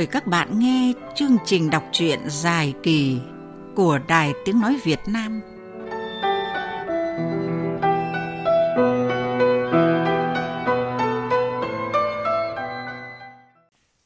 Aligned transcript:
mời 0.00 0.06
các 0.06 0.26
bạn 0.26 0.58
nghe 0.58 0.92
chương 1.14 1.36
trình 1.44 1.70
đọc 1.70 1.84
truyện 1.92 2.20
dài 2.28 2.74
kỳ 2.82 3.18
của 3.76 3.98
Đài 4.08 4.32
Tiếng 4.44 4.60
Nói 4.60 4.78
Việt 4.84 4.98
Nam. 5.06 5.40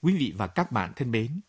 Quý 0.02 0.16
vị 0.16 0.32
và 0.36 0.46
các 0.46 0.72
bạn 0.72 0.92
thân 0.96 1.10
mến, 1.10 1.40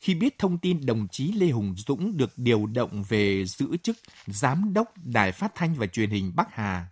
khi 0.00 0.14
biết 0.14 0.38
thông 0.38 0.58
tin 0.58 0.86
đồng 0.86 1.08
chí 1.10 1.32
Lê 1.32 1.50
Hùng 1.50 1.74
Dũng 1.76 2.16
được 2.16 2.30
điều 2.36 2.66
động 2.66 3.04
về 3.08 3.44
giữ 3.44 3.76
chức 3.82 3.96
Giám 4.26 4.72
đốc 4.74 4.92
Đài 5.04 5.32
Phát 5.32 5.52
thanh 5.54 5.74
và 5.74 5.86
Truyền 5.86 6.10
hình 6.10 6.32
Bắc 6.36 6.54
Hà, 6.54 6.86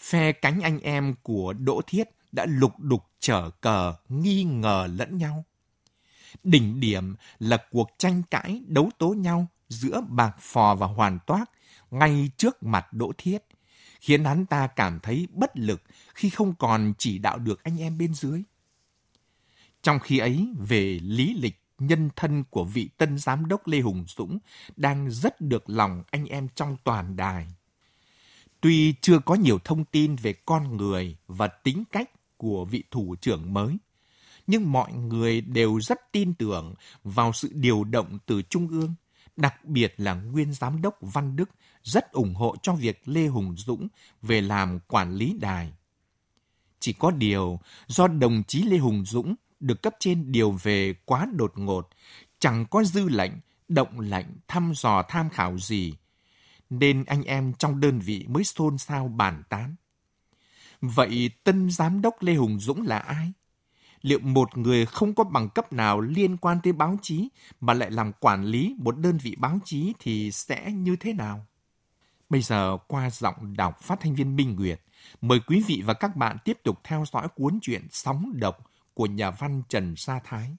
phe 0.00 0.32
cánh 0.32 0.60
anh 0.60 0.80
em 0.80 1.14
của 1.22 1.52
Đỗ 1.52 1.80
Thiết 1.86 2.04
đã 2.32 2.46
lục 2.48 2.72
đục 2.78 3.02
trở 3.20 3.50
cờ, 3.60 3.94
nghi 4.08 4.44
ngờ 4.44 4.88
lẫn 4.96 5.18
nhau. 5.18 5.44
Đỉnh 6.44 6.80
điểm 6.80 7.14
là 7.38 7.58
cuộc 7.70 7.90
tranh 7.98 8.22
cãi 8.30 8.62
đấu 8.66 8.90
tố 8.98 9.08
nhau 9.08 9.46
giữa 9.68 10.00
Bạc 10.08 10.36
Phò 10.40 10.74
và 10.74 10.86
Hoàn 10.86 11.18
Toác 11.26 11.50
ngay 11.90 12.30
trước 12.36 12.62
mặt 12.62 12.92
Đỗ 12.92 13.12
Thiết, 13.18 13.38
khiến 14.00 14.24
hắn 14.24 14.46
ta 14.46 14.66
cảm 14.66 15.00
thấy 15.00 15.28
bất 15.32 15.58
lực 15.58 15.82
khi 16.14 16.30
không 16.30 16.54
còn 16.54 16.92
chỉ 16.98 17.18
đạo 17.18 17.38
được 17.38 17.64
anh 17.64 17.80
em 17.80 17.98
bên 17.98 18.14
dưới. 18.14 18.42
Trong 19.82 19.98
khi 19.98 20.18
ấy, 20.18 20.48
về 20.58 20.98
lý 21.02 21.34
lịch 21.40 21.62
nhân 21.78 22.10
thân 22.16 22.44
của 22.50 22.64
vị 22.64 22.88
tân 22.96 23.18
giám 23.18 23.46
đốc 23.46 23.66
Lê 23.66 23.80
Hùng 23.80 24.04
Dũng 24.16 24.38
đang 24.76 25.10
rất 25.10 25.40
được 25.40 25.70
lòng 25.70 26.02
anh 26.10 26.26
em 26.26 26.48
trong 26.54 26.76
toàn 26.84 27.16
đài. 27.16 27.46
Tuy 28.60 28.94
chưa 29.00 29.18
có 29.18 29.34
nhiều 29.34 29.58
thông 29.64 29.84
tin 29.84 30.16
về 30.16 30.32
con 30.32 30.76
người 30.76 31.16
và 31.26 31.46
tính 31.46 31.84
cách 31.92 32.10
của 32.36 32.64
vị 32.64 32.84
thủ 32.90 33.16
trưởng 33.20 33.54
mới, 33.54 33.76
nhưng 34.48 34.72
mọi 34.72 34.92
người 34.92 35.40
đều 35.40 35.80
rất 35.80 36.12
tin 36.12 36.34
tưởng 36.34 36.74
vào 37.04 37.32
sự 37.32 37.50
điều 37.54 37.84
động 37.84 38.18
từ 38.26 38.42
Trung 38.42 38.68
ương, 38.68 38.94
đặc 39.36 39.64
biệt 39.64 39.94
là 39.96 40.14
nguyên 40.14 40.52
giám 40.52 40.82
đốc 40.82 40.98
Văn 41.00 41.36
Đức 41.36 41.50
rất 41.82 42.12
ủng 42.12 42.34
hộ 42.34 42.56
cho 42.62 42.72
việc 42.72 43.02
Lê 43.04 43.26
Hùng 43.26 43.54
Dũng 43.56 43.88
về 44.22 44.40
làm 44.40 44.78
quản 44.88 45.14
lý 45.14 45.36
đài. 45.40 45.72
Chỉ 46.80 46.92
có 46.92 47.10
điều, 47.10 47.60
do 47.86 48.08
đồng 48.08 48.42
chí 48.48 48.62
Lê 48.62 48.78
Hùng 48.78 49.04
Dũng 49.04 49.34
được 49.60 49.82
cấp 49.82 49.94
trên 50.00 50.32
điều 50.32 50.50
về 50.50 50.94
quá 51.04 51.26
đột 51.32 51.52
ngột, 51.56 51.88
chẳng 52.38 52.66
có 52.70 52.84
dư 52.84 53.08
lệnh, 53.08 53.32
động 53.68 54.00
lệnh, 54.00 54.26
thăm 54.48 54.72
dò 54.76 55.02
tham 55.08 55.30
khảo 55.30 55.58
gì, 55.58 55.94
nên 56.70 57.04
anh 57.04 57.22
em 57.22 57.52
trong 57.58 57.80
đơn 57.80 57.98
vị 57.98 58.26
mới 58.28 58.44
xôn 58.44 58.78
xao 58.78 59.08
bàn 59.08 59.42
tán. 59.48 59.74
Vậy 60.80 61.30
tân 61.44 61.70
giám 61.70 62.02
đốc 62.02 62.22
Lê 62.22 62.34
Hùng 62.34 62.60
Dũng 62.60 62.82
là 62.82 62.98
ai? 62.98 63.32
Liệu 64.02 64.18
một 64.18 64.58
người 64.58 64.86
không 64.86 65.14
có 65.14 65.24
bằng 65.24 65.48
cấp 65.48 65.72
nào 65.72 66.00
liên 66.00 66.36
quan 66.36 66.58
tới 66.62 66.72
báo 66.72 66.98
chí 67.02 67.28
mà 67.60 67.74
lại 67.74 67.90
làm 67.90 68.12
quản 68.12 68.44
lý 68.44 68.74
một 68.78 68.98
đơn 68.98 69.18
vị 69.18 69.36
báo 69.38 69.58
chí 69.64 69.92
thì 69.98 70.30
sẽ 70.32 70.72
như 70.72 70.96
thế 70.96 71.12
nào? 71.12 71.46
Bây 72.28 72.42
giờ 72.42 72.78
qua 72.86 73.10
giọng 73.10 73.56
đọc 73.56 73.80
phát 73.82 74.00
thanh 74.00 74.14
viên 74.14 74.36
Minh 74.36 74.56
Nguyệt, 74.56 74.80
mời 75.20 75.40
quý 75.46 75.62
vị 75.66 75.82
và 75.86 75.94
các 75.94 76.16
bạn 76.16 76.36
tiếp 76.44 76.58
tục 76.62 76.80
theo 76.84 77.04
dõi 77.12 77.28
cuốn 77.34 77.58
truyện 77.62 77.86
Sóng 77.90 78.32
Độc 78.34 78.70
của 78.94 79.06
nhà 79.06 79.30
văn 79.30 79.62
Trần 79.68 79.96
Sa 79.96 80.20
Thái. 80.24 80.56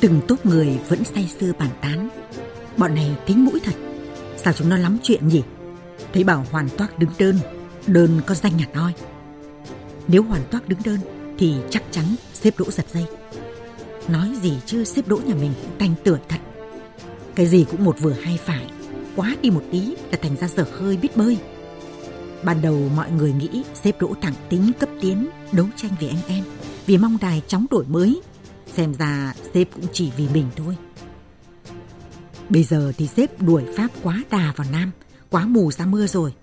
Từng 0.00 0.20
tốp 0.28 0.46
người 0.46 0.78
vẫn 0.88 1.04
say 1.04 1.30
sưa 1.40 1.52
bàn 1.58 1.70
tán. 1.80 2.08
Bọn 2.76 2.94
này 2.94 3.16
tính 3.26 3.44
mũi 3.44 3.60
thật. 3.64 3.74
Sao 4.36 4.52
chúng 4.52 4.68
nó 4.68 4.76
lắm 4.76 4.98
chuyện 5.02 5.28
nhỉ? 5.28 5.42
Thấy 6.12 6.24
bảo 6.24 6.46
hoàn 6.50 6.68
toát 6.68 6.98
đứng 6.98 7.10
đơn, 7.18 7.38
đơn 7.86 8.20
có 8.26 8.34
danh 8.34 8.56
nhà 8.56 8.66
noi. 8.74 8.92
Nếu 10.08 10.22
hoàn 10.22 10.42
toát 10.50 10.68
đứng 10.68 10.78
đơn 10.84 10.98
thì 11.38 11.54
chắc 11.70 11.82
chắn 11.90 12.04
xếp 12.34 12.54
đỗ 12.58 12.70
giật 12.70 12.86
dây. 12.92 13.04
Nói 14.08 14.28
gì 14.42 14.52
chứ 14.66 14.84
xếp 14.84 15.08
đỗ 15.08 15.16
nhà 15.16 15.34
mình 15.34 15.52
cũng 15.62 15.78
tanh 15.78 16.18
thật. 16.28 16.38
Cái 17.34 17.46
gì 17.46 17.64
cũng 17.70 17.84
một 17.84 17.96
vừa 18.00 18.12
hai 18.12 18.38
phải, 18.44 18.66
quá 19.16 19.36
đi 19.42 19.50
một 19.50 19.62
tí 19.70 19.94
là 20.10 20.18
thành 20.22 20.36
ra 20.36 20.48
dở 20.48 20.64
hơi 20.78 20.96
biết 20.96 21.16
bơi. 21.16 21.38
Ban 22.44 22.62
đầu 22.62 22.88
mọi 22.96 23.10
người 23.10 23.32
nghĩ 23.32 23.62
xếp 23.74 24.00
đỗ 24.00 24.14
thẳng 24.22 24.34
tính 24.48 24.72
cấp 24.78 24.88
tiến, 25.00 25.28
đấu 25.52 25.66
tranh 25.76 25.90
vì 26.00 26.08
anh 26.08 26.20
em, 26.28 26.44
vì 26.86 26.98
mong 26.98 27.18
đài 27.20 27.42
chóng 27.46 27.66
đổi 27.70 27.84
mới. 27.88 28.20
Xem 28.76 28.94
ra 28.94 29.34
sếp 29.54 29.74
cũng 29.74 29.86
chỉ 29.92 30.10
vì 30.16 30.28
mình 30.28 30.46
thôi. 30.56 30.76
Bây 32.48 32.64
giờ 32.64 32.92
thì 32.96 33.06
sếp 33.06 33.42
đuổi 33.42 33.64
Pháp 33.76 33.88
quá 34.02 34.22
đà 34.30 34.52
vào 34.56 34.66
Nam, 34.72 34.90
quá 35.30 35.46
mù 35.46 35.72
ra 35.72 35.86
mưa 35.86 36.06
rồi. 36.06 36.34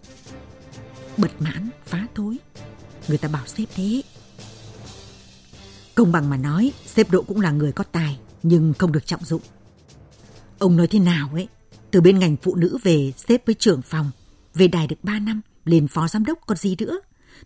Bật 1.17 1.41
mãn, 1.41 1.69
phá 1.85 2.07
thối. 2.15 2.37
Người 3.07 3.17
ta 3.17 3.27
bảo 3.27 3.47
sếp 3.47 3.67
thế. 3.75 4.01
Công 5.95 6.11
bằng 6.11 6.29
mà 6.29 6.37
nói, 6.37 6.71
sếp 6.85 7.11
độ 7.11 7.21
cũng 7.21 7.41
là 7.41 7.51
người 7.51 7.71
có 7.71 7.83
tài, 7.83 8.19
nhưng 8.43 8.73
không 8.73 8.91
được 8.91 9.05
trọng 9.05 9.25
dụng. 9.25 9.41
Ông 10.59 10.77
nói 10.77 10.87
thế 10.87 10.99
nào 10.99 11.29
ấy, 11.33 11.47
từ 11.91 12.01
bên 12.01 12.19
ngành 12.19 12.35
phụ 12.41 12.55
nữ 12.55 12.77
về 12.83 13.11
sếp 13.27 13.45
với 13.45 13.55
trưởng 13.55 13.81
phòng, 13.81 14.11
về 14.53 14.67
đài 14.67 14.87
được 14.87 15.03
3 15.03 15.19
năm, 15.19 15.41
lên 15.65 15.87
phó 15.87 16.07
giám 16.07 16.25
đốc 16.25 16.39
còn 16.45 16.57
gì 16.57 16.75
nữa. 16.79 16.99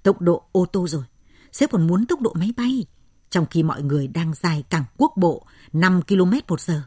Tốc 0.04 0.22
độ 0.22 0.44
ô 0.52 0.66
tô 0.66 0.88
rồi, 0.88 1.04
sếp 1.52 1.72
còn 1.72 1.88
muốn 1.88 2.06
tốc 2.06 2.22
độ 2.22 2.34
máy 2.34 2.54
bay, 2.58 2.86
trong 3.32 3.46
khi 3.46 3.64
mọi 3.64 3.84
người 3.84 4.08
đang 4.08 4.34
dài 4.34 4.64
cảng 4.70 4.84
quốc 4.98 5.14
bộ 5.16 5.46
5 5.74 6.02
km 6.08 6.34
một 6.48 6.62
giờ. 6.62 6.82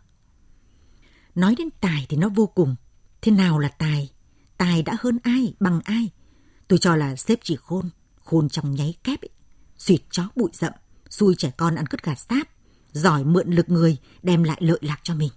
Nói 1.35 1.55
đến 1.59 1.69
tài 1.81 2.07
thì 2.09 2.17
nó 2.17 2.29
vô 2.29 2.47
cùng. 2.47 2.77
Thế 3.23 3.33
nào 3.33 3.59
là 3.59 3.69
tài? 3.69 4.11
Tài 4.57 4.83
đã 4.83 4.97
hơn 5.01 5.19
ai, 5.23 5.55
bằng 5.61 5.81
ai? 5.85 6.11
Tôi 6.69 6.79
cho 6.79 6.97
là 6.97 7.17
xếp 7.17 7.39
chỉ 7.43 7.57
khôn, 7.57 7.91
khôn 8.21 8.49
trong 8.49 8.75
nháy 8.75 8.95
kép 9.05 9.21
ấy. 9.23 9.29
Xuyệt 9.79 10.01
chó 10.11 10.29
bụi 10.37 10.51
rậm, 10.53 10.73
xui 11.11 11.35
trẻ 11.35 11.51
con 11.57 11.75
ăn 11.75 11.87
cứt 11.87 12.03
gà 12.03 12.15
sáp, 12.15 12.49
giỏi 12.93 13.25
mượn 13.25 13.51
lực 13.51 13.69
người 13.69 13.97
đem 14.23 14.43
lại 14.43 14.59
lợi 14.61 14.79
lạc 14.81 15.01
cho 15.03 15.15
mình. 15.15 15.31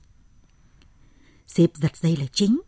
xếp 1.48 1.68
giật 1.76 1.98
dây 1.98 2.18
là 2.18 2.26
chính, 2.32 2.62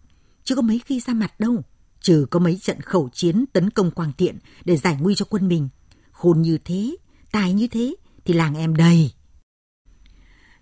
chứ 0.44 0.55
có 0.55 0.61
mấy 0.61 0.81
khi 0.85 0.99
ra 0.99 1.13
mặt 1.13 1.39
đâu, 1.39 1.63
trừ 2.01 2.25
có 2.31 2.39
mấy 2.39 2.57
trận 2.61 2.81
khẩu 2.81 3.09
chiến 3.13 3.45
tấn 3.53 3.69
công 3.69 3.91
Quang 3.91 4.13
Thiện 4.17 4.38
để 4.66 4.78
giải 4.78 4.97
nguy 5.01 5.16
cho 5.16 5.25
quân 5.29 5.47
mình. 5.47 5.69
Khôn 6.11 6.41
như 6.41 6.57
thế, 6.66 6.95
tài 7.31 7.53
như 7.53 7.67
thế 7.67 7.95
thì 8.25 8.34
làng 8.34 8.56
em 8.56 8.75
đầy. 8.75 9.13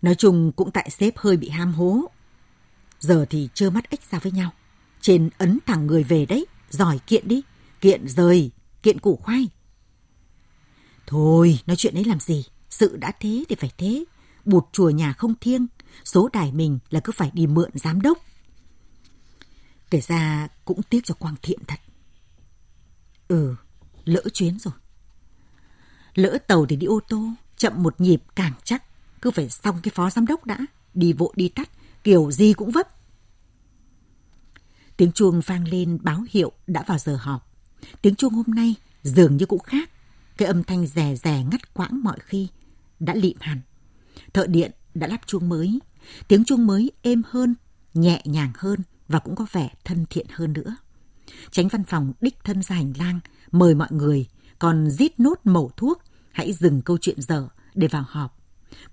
Nói 0.01 0.15
chung 0.15 0.51
cũng 0.51 0.71
tại 0.71 0.89
sếp 0.89 1.17
hơi 1.17 1.37
bị 1.37 1.49
ham 1.49 1.73
hố. 1.73 2.01
Giờ 2.99 3.25
thì 3.29 3.49
trơ 3.53 3.69
mắt 3.69 3.89
ếch 3.89 4.11
ra 4.11 4.19
với 4.19 4.31
nhau. 4.31 4.51
Trên 5.01 5.29
ấn 5.37 5.59
thẳng 5.65 5.87
người 5.87 6.03
về 6.03 6.25
đấy, 6.25 6.45
giỏi 6.69 6.99
kiện 7.07 7.27
đi, 7.27 7.41
kiện 7.81 8.07
rời, 8.07 8.51
kiện 8.83 8.99
củ 8.99 9.15
khoai. 9.15 9.47
Thôi, 11.07 11.59
nói 11.65 11.75
chuyện 11.75 11.93
ấy 11.93 12.03
làm 12.03 12.19
gì? 12.19 12.45
Sự 12.69 12.97
đã 12.97 13.11
thế 13.19 13.43
thì 13.49 13.55
phải 13.55 13.71
thế. 13.77 14.05
Bụt 14.45 14.63
chùa 14.71 14.89
nhà 14.89 15.13
không 15.13 15.35
thiêng, 15.41 15.67
số 16.03 16.29
đài 16.33 16.51
mình 16.51 16.79
là 16.89 16.99
cứ 16.99 17.11
phải 17.15 17.31
đi 17.33 17.47
mượn 17.47 17.69
giám 17.73 18.01
đốc. 18.01 18.17
Kể 19.89 20.01
ra 20.01 20.47
cũng 20.65 20.83
tiếc 20.83 21.05
cho 21.05 21.13
Quang 21.13 21.35
Thiện 21.41 21.59
thật. 21.67 21.79
Ừ, 23.27 23.55
lỡ 24.05 24.21
chuyến 24.33 24.59
rồi. 24.59 24.73
Lỡ 26.13 26.37
tàu 26.47 26.65
thì 26.65 26.75
đi 26.75 26.87
ô 26.87 26.99
tô, 27.09 27.29
chậm 27.57 27.83
một 27.83 28.01
nhịp 28.01 28.23
càng 28.35 28.53
chắc. 28.63 28.83
Cứ 29.21 29.31
phải 29.31 29.49
xong 29.49 29.79
cái 29.83 29.91
phó 29.95 30.09
giám 30.09 30.25
đốc 30.25 30.45
đã, 30.45 30.57
đi 30.93 31.13
vội 31.13 31.33
đi 31.35 31.49
tắt, 31.49 31.69
kiểu 32.03 32.31
gì 32.31 32.53
cũng 32.53 32.71
vấp. 32.71 32.87
Tiếng 34.97 35.11
chuông 35.11 35.41
vang 35.45 35.67
lên 35.67 35.97
báo 36.01 36.25
hiệu 36.29 36.51
đã 36.67 36.83
vào 36.87 36.97
giờ 36.97 37.15
họp. 37.15 37.51
Tiếng 38.01 38.15
chuông 38.15 38.33
hôm 38.33 38.45
nay 38.47 38.75
dường 39.03 39.37
như 39.37 39.45
cũng 39.45 39.59
khác. 39.59 39.89
Cái 40.37 40.47
âm 40.47 40.63
thanh 40.63 40.87
rè 40.87 41.15
rè 41.15 41.43
ngắt 41.51 41.73
quãng 41.73 42.03
mọi 42.03 42.17
khi 42.19 42.47
đã 42.99 43.15
lịm 43.15 43.37
hẳn. 43.39 43.61
Thợ 44.33 44.47
điện 44.47 44.71
đã 44.93 45.07
lắp 45.07 45.21
chuông 45.25 45.49
mới. 45.49 45.79
Tiếng 46.27 46.45
chuông 46.45 46.67
mới 46.67 46.91
êm 47.01 47.21
hơn, 47.29 47.55
nhẹ 47.93 48.21
nhàng 48.25 48.51
hơn 48.57 48.79
và 49.07 49.19
cũng 49.19 49.35
có 49.35 49.45
vẻ 49.51 49.69
thân 49.83 50.05
thiện 50.09 50.27
hơn 50.29 50.53
nữa. 50.53 50.75
Tránh 51.51 51.67
văn 51.67 51.83
phòng 51.83 52.13
đích 52.21 52.43
thân 52.43 52.63
ra 52.63 52.75
hành 52.75 52.93
lang, 52.97 53.19
mời 53.51 53.75
mọi 53.75 53.87
người, 53.91 54.27
còn 54.59 54.89
rít 54.89 55.19
nốt 55.19 55.39
mẩu 55.43 55.71
thuốc, 55.77 56.01
hãy 56.31 56.53
dừng 56.53 56.81
câu 56.81 56.97
chuyện 57.01 57.21
dở 57.21 57.47
để 57.77 57.87
vào 57.87 58.05
họp. 58.07 58.37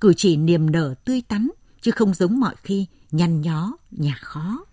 Cử 0.00 0.14
chỉ 0.16 0.36
niềm 0.36 0.70
nở 0.70 0.94
tươi 1.04 1.22
tắn, 1.28 1.48
chứ 1.80 1.90
không 1.90 2.14
giống 2.14 2.40
mọi 2.40 2.54
khi 2.62 2.86
nhăn 3.10 3.40
nhó, 3.40 3.72
nhà 3.90 4.18
khó. 4.20 4.64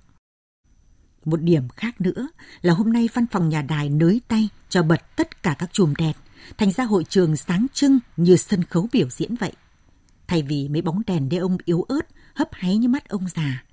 Một 1.26 1.42
điểm 1.42 1.70
khác 1.70 2.02
nữa 2.02 2.28
là 2.62 2.74
hôm 2.74 2.94
nay 2.94 3.10
văn 3.14 3.26
phòng 3.32 3.50
nhà 3.50 3.62
đài 3.62 3.90
nới 3.90 4.22
tay 4.28 4.50
cho 4.70 4.84
bật 4.84 5.16
tất 5.16 5.44
cả 5.44 5.56
các 5.60 5.70
chùm 5.74 5.94
đèn, 5.98 6.16
thành 6.58 6.72
ra 6.72 6.84
hội 6.84 7.04
trường 7.04 7.36
sáng 7.36 7.68
trưng 7.74 8.00
như 8.18 8.36
sân 8.36 8.64
khấu 8.64 8.88
biểu 8.92 9.10
diễn 9.10 9.36
vậy. 9.36 9.52
Thay 10.28 10.42
vì 10.44 10.68
mấy 10.68 10.82
bóng 10.82 11.02
đèn 11.08 11.30
đê 11.30 11.38
ông 11.38 11.58
yếu 11.66 11.82
ớt, 11.82 12.08
hấp 12.36 12.50
háy 12.52 12.78
như 12.78 12.88
mắt 12.88 13.10
ông 13.10 13.28
già. 13.28 13.64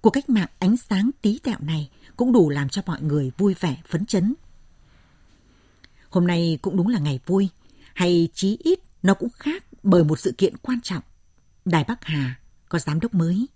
Cuộc 0.00 0.10
cách 0.10 0.30
mạng 0.30 0.48
ánh 0.58 0.76
sáng 0.76 1.10
tí 1.22 1.38
tẹo 1.38 1.58
này 1.60 1.90
cũng 2.16 2.32
đủ 2.32 2.50
làm 2.50 2.68
cho 2.68 2.82
mọi 2.86 3.02
người 3.02 3.30
vui 3.38 3.54
vẻ, 3.60 3.76
phấn 3.88 4.06
chấn. 4.06 4.34
Hôm 6.10 6.26
nay 6.26 6.58
cũng 6.62 6.76
đúng 6.76 6.88
là 6.88 6.98
ngày 6.98 7.20
vui, 7.26 7.48
hay 7.94 8.28
chí 8.34 8.56
ít 8.60 8.78
nó 9.02 9.14
cũng 9.14 9.28
khác 9.30 9.64
bởi 9.86 10.04
một 10.04 10.20
sự 10.20 10.34
kiện 10.38 10.56
quan 10.56 10.80
trọng. 10.80 11.02
Đài 11.64 11.84
Bắc 11.84 12.04
Hà 12.04 12.34
có 12.68 12.78
giám 12.78 13.00
đốc 13.00 13.14
mới. 13.14 13.46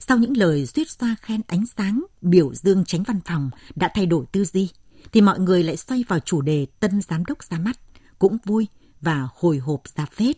Sau 0.00 0.18
những 0.18 0.36
lời 0.36 0.66
suýt 0.66 0.90
xoa 0.90 1.16
khen 1.22 1.40
ánh 1.46 1.64
sáng, 1.76 2.04
biểu 2.20 2.54
dương 2.54 2.84
tránh 2.84 3.02
văn 3.02 3.20
phòng 3.24 3.50
đã 3.74 3.90
thay 3.94 4.06
đổi 4.06 4.26
tư 4.32 4.44
duy, 4.44 4.70
thì 5.12 5.20
mọi 5.20 5.40
người 5.40 5.62
lại 5.64 5.76
xoay 5.76 6.04
vào 6.08 6.20
chủ 6.20 6.40
đề 6.40 6.66
tân 6.80 7.00
giám 7.00 7.24
đốc 7.24 7.44
ra 7.44 7.58
mắt, 7.58 7.78
cũng 8.18 8.36
vui 8.44 8.68
và 9.00 9.28
hồi 9.34 9.58
hộp 9.58 9.82
ra 9.96 10.06
phết. 10.06 10.36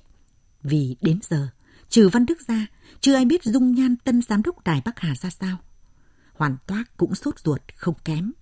Vì 0.62 0.96
đến 1.00 1.18
giờ, 1.30 1.48
trừ 1.88 2.08
Văn 2.08 2.26
Đức 2.26 2.38
ra, 2.48 2.66
chưa 3.00 3.14
ai 3.14 3.24
biết 3.24 3.44
dung 3.44 3.74
nhan 3.74 3.96
tân 3.96 4.22
giám 4.22 4.42
đốc 4.42 4.64
Đài 4.64 4.82
Bắc 4.84 4.98
Hà 4.98 5.14
ra 5.14 5.30
sao. 5.30 5.56
Hoàn 6.32 6.56
Toát 6.66 6.84
cũng 6.96 7.14
sốt 7.14 7.38
ruột 7.38 7.62
không 7.76 7.94
kém. 8.04 8.32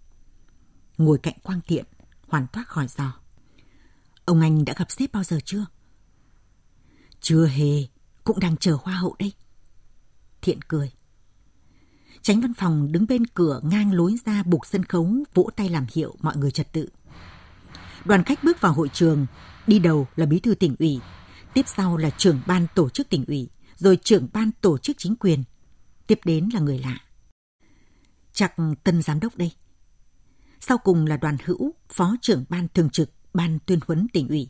Ngồi 0.99 1.19
cạnh 1.19 1.35
Quang 1.43 1.61
Thiện, 1.67 1.85
Hoàn 2.29 2.47
Toát 2.53 2.65
hỏi 2.69 2.87
dò. 2.99 3.15
Ông 4.25 4.41
anh 4.41 4.65
đã 4.65 4.75
gặp 4.77 4.91
sếp 4.91 5.13
bao 5.13 5.25
giờ 5.25 5.39
chưa? 5.45 5.67
Chưa 7.21 7.47
hề, 7.47 7.87
cũng 8.25 8.41
đang 8.41 8.57
chờ 8.57 8.77
hoa 8.83 8.95
hậu 8.95 9.17
đây. 9.19 9.33
Thiện 10.43 10.63
cười. 10.63 10.93
Tránh 12.23 12.41
văn 12.41 12.55
phòng 12.55 12.93
đứng 12.93 13.07
bên 13.07 13.27
cửa 13.27 13.61
ngang 13.65 13.93
lối 13.93 14.17
ra 14.27 14.43
bục 14.43 14.67
sân 14.67 14.85
khấu 14.85 15.17
vỗ 15.35 15.51
tay 15.57 15.69
làm 15.69 15.87
hiệu 15.95 16.15
mọi 16.21 16.37
người 16.37 16.51
trật 16.51 16.73
tự. 16.73 16.89
Đoàn 18.05 18.25
khách 18.25 18.45
bước 18.45 18.61
vào 18.61 18.73
hội 18.73 18.89
trường, 18.93 19.27
đi 19.67 19.79
đầu 19.79 20.09
là 20.17 20.27
bí 20.27 20.41
thư 20.41 20.55
tỉnh 20.55 20.77
ủy, 20.79 21.01
tiếp 21.55 21.65
sau 21.77 21.97
là 21.97 22.11
trưởng 22.11 22.41
ban 22.47 22.67
tổ 22.75 22.89
chức 22.89 23.09
tỉnh 23.09 23.25
ủy, 23.25 23.49
rồi 23.77 23.99
trưởng 24.05 24.29
ban 24.33 24.51
tổ 24.61 24.79
chức 24.79 24.97
chính 24.99 25.17
quyền, 25.17 25.45
tiếp 26.07 26.19
đến 26.25 26.49
là 26.55 26.61
người 26.61 26.79
lạ. 26.79 26.99
Chắc 28.33 28.55
tân 28.85 29.03
giám 29.03 29.21
đốc 29.21 29.37
đây. 29.37 29.53
Sau 30.61 30.79
cùng 30.79 31.07
là 31.07 31.17
đoàn 31.17 31.37
hữu, 31.45 31.75
phó 31.89 32.17
trưởng 32.23 32.45
ban 32.49 32.69
thường 32.75 32.91
trực, 32.91 33.11
ban 33.35 33.59
tuyên 33.67 33.79
huấn 33.87 34.07
tỉnh 34.13 34.29
ủy. 34.29 34.49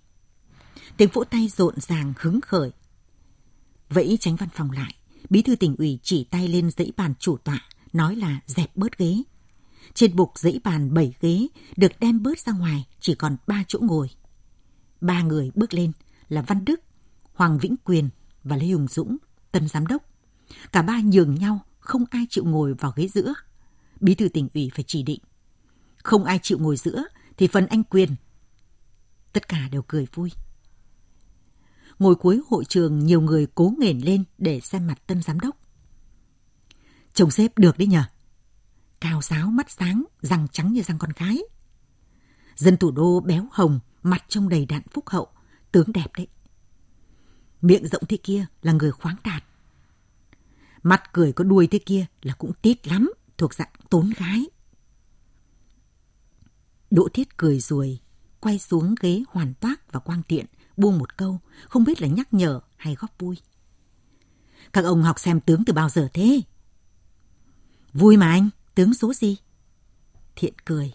Tiếng 0.97 1.09
vỗ 1.13 1.25
tay 1.25 1.49
rộn 1.49 1.75
ràng 1.81 2.13
hứng 2.19 2.41
khởi. 2.41 2.71
Vẫy 3.91 4.19
tránh 4.21 4.37
văn 4.37 4.49
phòng 4.55 4.71
lại, 4.71 4.95
bí 5.31 5.43
thư 5.43 5.57
tỉnh 5.57 5.77
ủy 5.77 5.99
chỉ 6.03 6.25
tay 6.25 6.49
lên 6.49 6.71
dãy 6.71 6.93
bàn 6.97 7.15
chủ 7.19 7.37
tọa, 7.37 7.69
nói 7.93 8.17
là 8.17 8.41
dẹp 8.47 8.77
bớt 8.77 8.99
ghế. 8.99 9.23
Trên 9.95 10.17
bục 10.17 10.33
dãy 10.39 10.61
bàn 10.65 10.95
7 10.95 11.15
ghế 11.21 11.47
được 11.77 11.93
đem 12.01 12.23
bớt 12.23 12.39
ra 12.39 12.53
ngoài, 12.53 12.87
chỉ 13.01 13.15
còn 13.15 13.37
3 13.47 13.65
chỗ 13.69 13.79
ngồi. 13.83 14.11
Ba 15.01 15.23
người 15.23 15.51
bước 15.55 15.75
lên 15.75 15.93
là 16.29 16.43
Văn 16.43 16.65
Đức, 16.65 16.81
Hoàng 17.35 17.59
Vĩnh 17.59 17.77
Quyền 17.85 18.09
và 18.45 18.57
Lê 18.57 18.67
Hùng 18.67 18.89
Dũng, 18.89 19.17
tân 19.53 19.69
giám 19.69 19.87
đốc. 19.87 20.03
Cả 20.73 20.83
ba 20.83 21.01
nhường 21.05 21.35
nhau, 21.35 21.61
không 21.81 22.05
ai 22.11 22.27
chịu 22.31 22.45
ngồi 22.45 22.75
vào 22.75 22.93
ghế 22.97 23.09
giữa. 23.09 23.35
Bí 24.01 24.15
thư 24.15 24.29
tỉnh 24.29 24.49
ủy 24.55 24.71
phải 24.75 24.85
chỉ 24.89 25.03
định. 25.03 25.21
Không 25.97 26.25
ai 26.25 26.39
chịu 26.43 26.59
ngồi 26.59 26.77
giữa 26.77 27.05
thì 27.37 27.47
phần 27.47 27.67
anh 27.67 27.85
Quyền. 27.85 28.15
Tất 29.33 29.49
cả 29.49 29.69
đều 29.73 29.83
cười 29.83 30.07
vui. 30.15 30.31
Ngồi 31.99 32.15
cuối 32.15 32.41
hội 32.49 32.65
trường 32.65 32.99
nhiều 32.99 33.21
người 33.21 33.47
cố 33.55 33.75
nghển 33.79 33.99
lên 33.99 34.25
để 34.39 34.61
xem 34.61 34.87
mặt 34.87 35.07
tân 35.07 35.23
giám 35.23 35.41
đốc. 35.41 35.57
Chồng 37.15 37.31
xếp 37.31 37.59
được 37.59 37.79
đấy 37.79 37.89
nhờ. 37.89 38.03
Cao 39.01 39.23
sáo 39.23 39.51
mắt 39.51 39.71
sáng, 39.71 40.05
răng 40.21 40.47
trắng 40.53 40.73
như 40.73 40.83
răng 40.83 40.99
con 40.99 41.11
gái. 41.17 41.43
Dân 42.57 42.77
thủ 42.77 42.91
đô 42.91 43.21
béo 43.21 43.49
hồng, 43.53 43.81
mặt 44.03 44.25
trông 44.29 44.49
đầy 44.49 44.67
đạn 44.67 44.83
phúc 44.93 45.09
hậu, 45.09 45.29
tướng 45.73 45.93
đẹp 45.93 46.07
đấy. 46.17 46.27
Miệng 47.63 47.87
rộng 47.87 48.03
thế 48.09 48.17
kia 48.17 48.47
là 48.63 48.73
người 48.73 48.93
khoáng 48.93 49.17
đạt. 49.25 49.45
Mặt 50.83 51.03
cười 51.13 51.33
có 51.33 51.45
đuôi 51.45 51.67
thế 51.67 51.79
kia 51.79 52.07
là 52.23 52.35
cũng 52.35 52.53
tít 52.63 52.89
lắm, 52.89 53.13
thuộc 53.39 53.55
dạng 53.55 53.73
tốn 53.91 54.11
gái. 54.17 54.47
Đỗ 56.91 57.09
Thiết 57.15 57.37
cười 57.37 57.61
rồi, 57.61 57.99
quay 58.41 58.59
xuống 58.59 58.95
ghế 59.01 59.23
hoàn 59.29 59.55
toát 59.55 59.93
và 59.93 60.01
quang 60.01 60.23
tiện, 60.29 60.47
buông 60.79 60.99
một 60.99 61.17
câu, 61.17 61.41
không 61.69 61.85
biết 61.85 62.03
là 62.03 62.09
nhắc 62.09 62.35
nhở 62.35 62.61
hay 62.77 62.95
góp 62.95 63.19
vui. 63.19 63.37
Các 64.73 64.85
ông 64.85 65.03
học 65.03 65.19
xem 65.19 65.41
tướng 65.41 65.65
từ 65.65 65.73
bao 65.73 65.89
giờ 65.89 66.09
thế? 66.15 66.41
Vui 67.93 68.17
mà 68.17 68.31
anh, 68.31 68.49
tướng 68.75 68.95
số 68.95 69.15
gì? 69.15 69.37
Thiện 70.37 70.55
cười. 70.65 70.93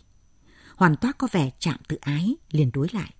Hoàn 0.75 0.95
toát 0.95 1.17
có 1.17 1.27
vẻ 1.31 1.49
chạm 1.59 1.79
tự 1.87 1.97
ái, 2.01 2.35
liền 2.51 2.71
đối 2.73 2.87
lại. 2.93 3.13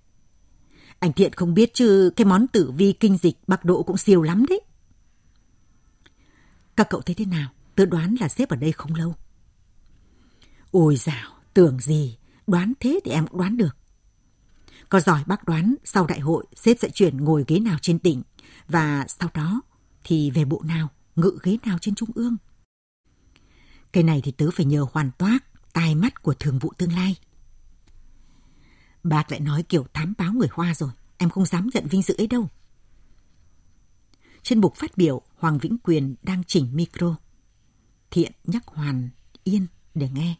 Anh 0.99 1.13
Thiện 1.13 1.33
không 1.33 1.53
biết 1.53 1.73
chứ 1.73 2.11
cái 2.15 2.25
món 2.25 2.47
tử 2.47 2.71
vi 2.71 2.93
kinh 2.93 3.17
dịch 3.17 3.37
bạc 3.47 3.65
độ 3.65 3.83
cũng 3.83 3.97
siêu 3.97 4.21
lắm 4.21 4.45
đấy. 4.49 4.61
Các 6.75 6.87
cậu 6.89 7.01
thấy 7.01 7.15
thế 7.15 7.25
nào? 7.25 7.49
Tớ 7.75 7.85
đoán 7.85 8.15
là 8.19 8.27
xếp 8.27 8.49
ở 8.49 8.55
đây 8.55 8.71
không 8.71 8.95
lâu. 8.95 9.15
Ôi 10.71 10.95
dào, 10.95 11.33
tưởng 11.53 11.79
gì, 11.79 12.17
đoán 12.47 12.73
thế 12.79 12.99
thì 13.05 13.11
em 13.11 13.27
cũng 13.27 13.37
đoán 13.37 13.57
được. 13.57 13.77
Có 14.89 14.99
giỏi 14.99 15.23
bác 15.27 15.43
đoán 15.43 15.75
sau 15.83 16.07
đại 16.07 16.19
hội 16.19 16.45
xếp 16.55 16.77
sẽ 16.79 16.89
chuyển 16.89 17.17
ngồi 17.17 17.45
ghế 17.47 17.59
nào 17.59 17.77
trên 17.81 17.99
tỉnh 17.99 18.21
và 18.67 19.05
sau 19.07 19.29
đó 19.33 19.61
thì 20.03 20.31
về 20.31 20.45
bộ 20.45 20.61
nào, 20.65 20.89
ngự 21.15 21.37
ghế 21.43 21.57
nào 21.65 21.77
trên 21.81 21.95
trung 21.95 22.09
ương. 22.15 22.37
Cái 23.91 24.03
này 24.03 24.21
thì 24.23 24.31
tớ 24.31 24.49
phải 24.53 24.65
nhờ 24.65 24.85
hoàn 24.91 25.11
toát, 25.17 25.39
tai 25.73 25.95
mắt 25.95 26.23
của 26.23 26.33
thường 26.33 26.59
vụ 26.59 26.73
tương 26.77 26.93
lai. 26.93 27.15
Bác 29.03 29.31
lại 29.31 29.39
nói 29.39 29.63
kiểu 29.63 29.85
thám 29.93 30.13
báo 30.17 30.33
người 30.33 30.47
Hoa 30.51 30.73
rồi, 30.73 30.89
em 31.17 31.29
không 31.29 31.45
dám 31.45 31.69
nhận 31.73 31.87
vinh 31.87 32.01
dự 32.01 32.15
ấy 32.17 32.27
đâu. 32.27 32.47
Trên 34.43 34.61
bục 34.61 34.75
phát 34.75 34.97
biểu, 34.97 35.21
Hoàng 35.37 35.57
Vĩnh 35.57 35.77
Quyền 35.77 36.15
đang 36.23 36.43
chỉnh 36.47 36.69
micro. 36.73 37.15
Thiện 38.11 38.31
nhắc 38.43 38.63
Hoàn 38.67 39.09
yên 39.43 39.67
để 39.95 40.09
nghe. 40.09 40.35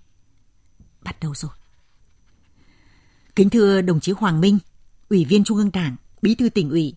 Bắt 1.02 1.20
đầu 1.20 1.36
rồi. 1.36 1.52
Kính 3.36 3.50
thưa 3.50 3.82
đồng 3.82 4.00
chí 4.00 4.12
Hoàng 4.12 4.42
Minh, 4.42 4.58
Ủy 5.10 5.26
viên 5.26 5.44
Trung 5.44 5.58
ương 5.58 5.72
Đảng, 5.74 5.96
Bí 6.22 6.36
thư 6.36 6.50
tỉnh 6.50 6.70
ủy. 6.70 6.96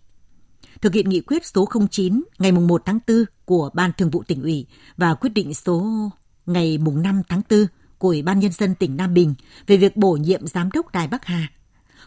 Thực 0.80 0.94
hiện 0.94 1.08
nghị 1.08 1.20
quyết 1.20 1.46
số 1.46 1.68
09 1.90 2.22
ngày 2.38 2.52
1 2.52 2.82
tháng 2.84 2.98
4 3.08 3.24
của 3.44 3.70
Ban 3.74 3.92
Thường 3.98 4.10
vụ 4.10 4.22
tỉnh 4.22 4.42
ủy 4.42 4.66
và 4.96 5.14
quyết 5.14 5.30
định 5.30 5.54
số 5.54 5.86
ngày 6.46 6.78
5 6.78 7.22
tháng 7.28 7.42
4 7.50 7.66
của 7.98 8.08
Ủy 8.08 8.22
ban 8.22 8.38
Nhân 8.38 8.52
dân 8.52 8.74
tỉnh 8.74 8.96
Nam 8.96 9.14
Bình 9.14 9.34
về 9.66 9.76
việc 9.76 9.96
bổ 9.96 10.12
nhiệm 10.12 10.46
Giám 10.46 10.70
đốc 10.72 10.92
Đài 10.92 11.08
Bắc 11.08 11.24
Hà. 11.24 11.48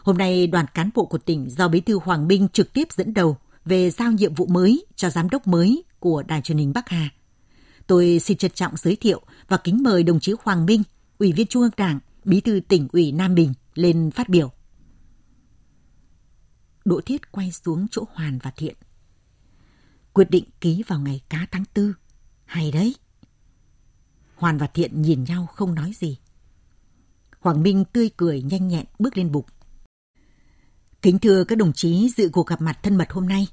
Hôm 0.02 0.18
nay, 0.18 0.46
đoàn 0.46 0.66
cán 0.74 0.90
bộ 0.94 1.04
của 1.04 1.18
tỉnh 1.18 1.50
do 1.50 1.68
Bí 1.68 1.80
thư 1.80 1.98
Hoàng 2.04 2.28
Minh 2.28 2.48
trực 2.52 2.72
tiếp 2.72 2.92
dẫn 2.92 3.14
đầu 3.14 3.36
về 3.64 3.90
giao 3.90 4.12
nhiệm 4.12 4.34
vụ 4.34 4.46
mới 4.46 4.84
cho 4.96 5.10
Giám 5.10 5.30
đốc 5.30 5.46
mới 5.46 5.82
của 5.98 6.22
Đài 6.22 6.40
truyền 6.42 6.58
hình 6.58 6.72
Bắc 6.72 6.88
Hà. 6.88 7.08
Tôi 7.86 8.18
xin 8.18 8.36
trân 8.36 8.50
trọng 8.54 8.76
giới 8.76 8.96
thiệu 8.96 9.20
và 9.48 9.56
kính 9.56 9.82
mời 9.82 10.02
đồng 10.02 10.20
chí 10.20 10.32
Hoàng 10.42 10.66
Minh, 10.66 10.82
Ủy 11.18 11.32
viên 11.32 11.46
Trung 11.46 11.62
ương 11.62 11.70
Đảng, 11.76 11.98
Bí 12.24 12.40
thư 12.40 12.60
tỉnh 12.68 12.88
ủy 12.92 13.12
Nam 13.12 13.34
Bình 13.34 13.52
lên 13.80 14.10
phát 14.10 14.28
biểu. 14.28 14.52
Đỗ 16.84 17.00
Thiết 17.00 17.32
quay 17.32 17.52
xuống 17.52 17.86
chỗ 17.90 18.04
Hoàn 18.14 18.38
và 18.38 18.50
Thiện. 18.56 18.76
Quyết 20.12 20.30
định 20.30 20.44
ký 20.60 20.82
vào 20.86 21.00
ngày 21.00 21.22
cá 21.28 21.46
tháng 21.50 21.64
tư. 21.74 21.94
Hay 22.44 22.72
đấy. 22.72 22.94
Hoàn 24.34 24.58
và 24.58 24.66
Thiện 24.66 25.02
nhìn 25.02 25.24
nhau 25.24 25.46
không 25.46 25.74
nói 25.74 25.92
gì. 25.94 26.18
Hoàng 27.40 27.62
Minh 27.62 27.84
tươi 27.92 28.10
cười 28.16 28.42
nhanh 28.42 28.68
nhẹn 28.68 28.86
bước 28.98 29.16
lên 29.16 29.32
bục. 29.32 29.46
Kính 31.02 31.18
thưa 31.18 31.44
các 31.44 31.58
đồng 31.58 31.72
chí 31.72 32.10
dự 32.16 32.28
cuộc 32.32 32.46
gặp 32.46 32.60
mặt 32.60 32.78
thân 32.82 32.96
mật 32.96 33.10
hôm 33.10 33.28
nay. 33.28 33.48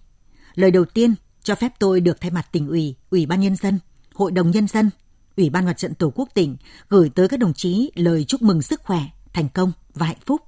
Lời 0.55 0.71
đầu 0.71 0.85
tiên 0.85 1.15
cho 1.43 1.55
phép 1.55 1.73
tôi 1.79 2.01
được 2.01 2.21
thay 2.21 2.31
mặt 2.31 2.47
tỉnh 2.51 2.67
ủy, 2.67 2.95
ủy 3.09 3.25
ban 3.25 3.39
nhân 3.39 3.55
dân, 3.55 3.79
hội 4.13 4.31
đồng 4.31 4.51
nhân 4.51 4.67
dân, 4.67 4.89
ủy 5.37 5.49
ban 5.49 5.65
mặt 5.65 5.77
trận 5.77 5.95
tổ 5.95 6.11
quốc 6.15 6.29
tỉnh 6.33 6.57
gửi 6.89 7.09
tới 7.09 7.27
các 7.27 7.39
đồng 7.39 7.53
chí 7.53 7.91
lời 7.95 8.23
chúc 8.23 8.41
mừng 8.41 8.61
sức 8.61 8.81
khỏe, 8.83 9.01
thành 9.33 9.49
công 9.49 9.71
và 9.97 10.05
hạnh 10.05 10.21
phúc. 10.25 10.41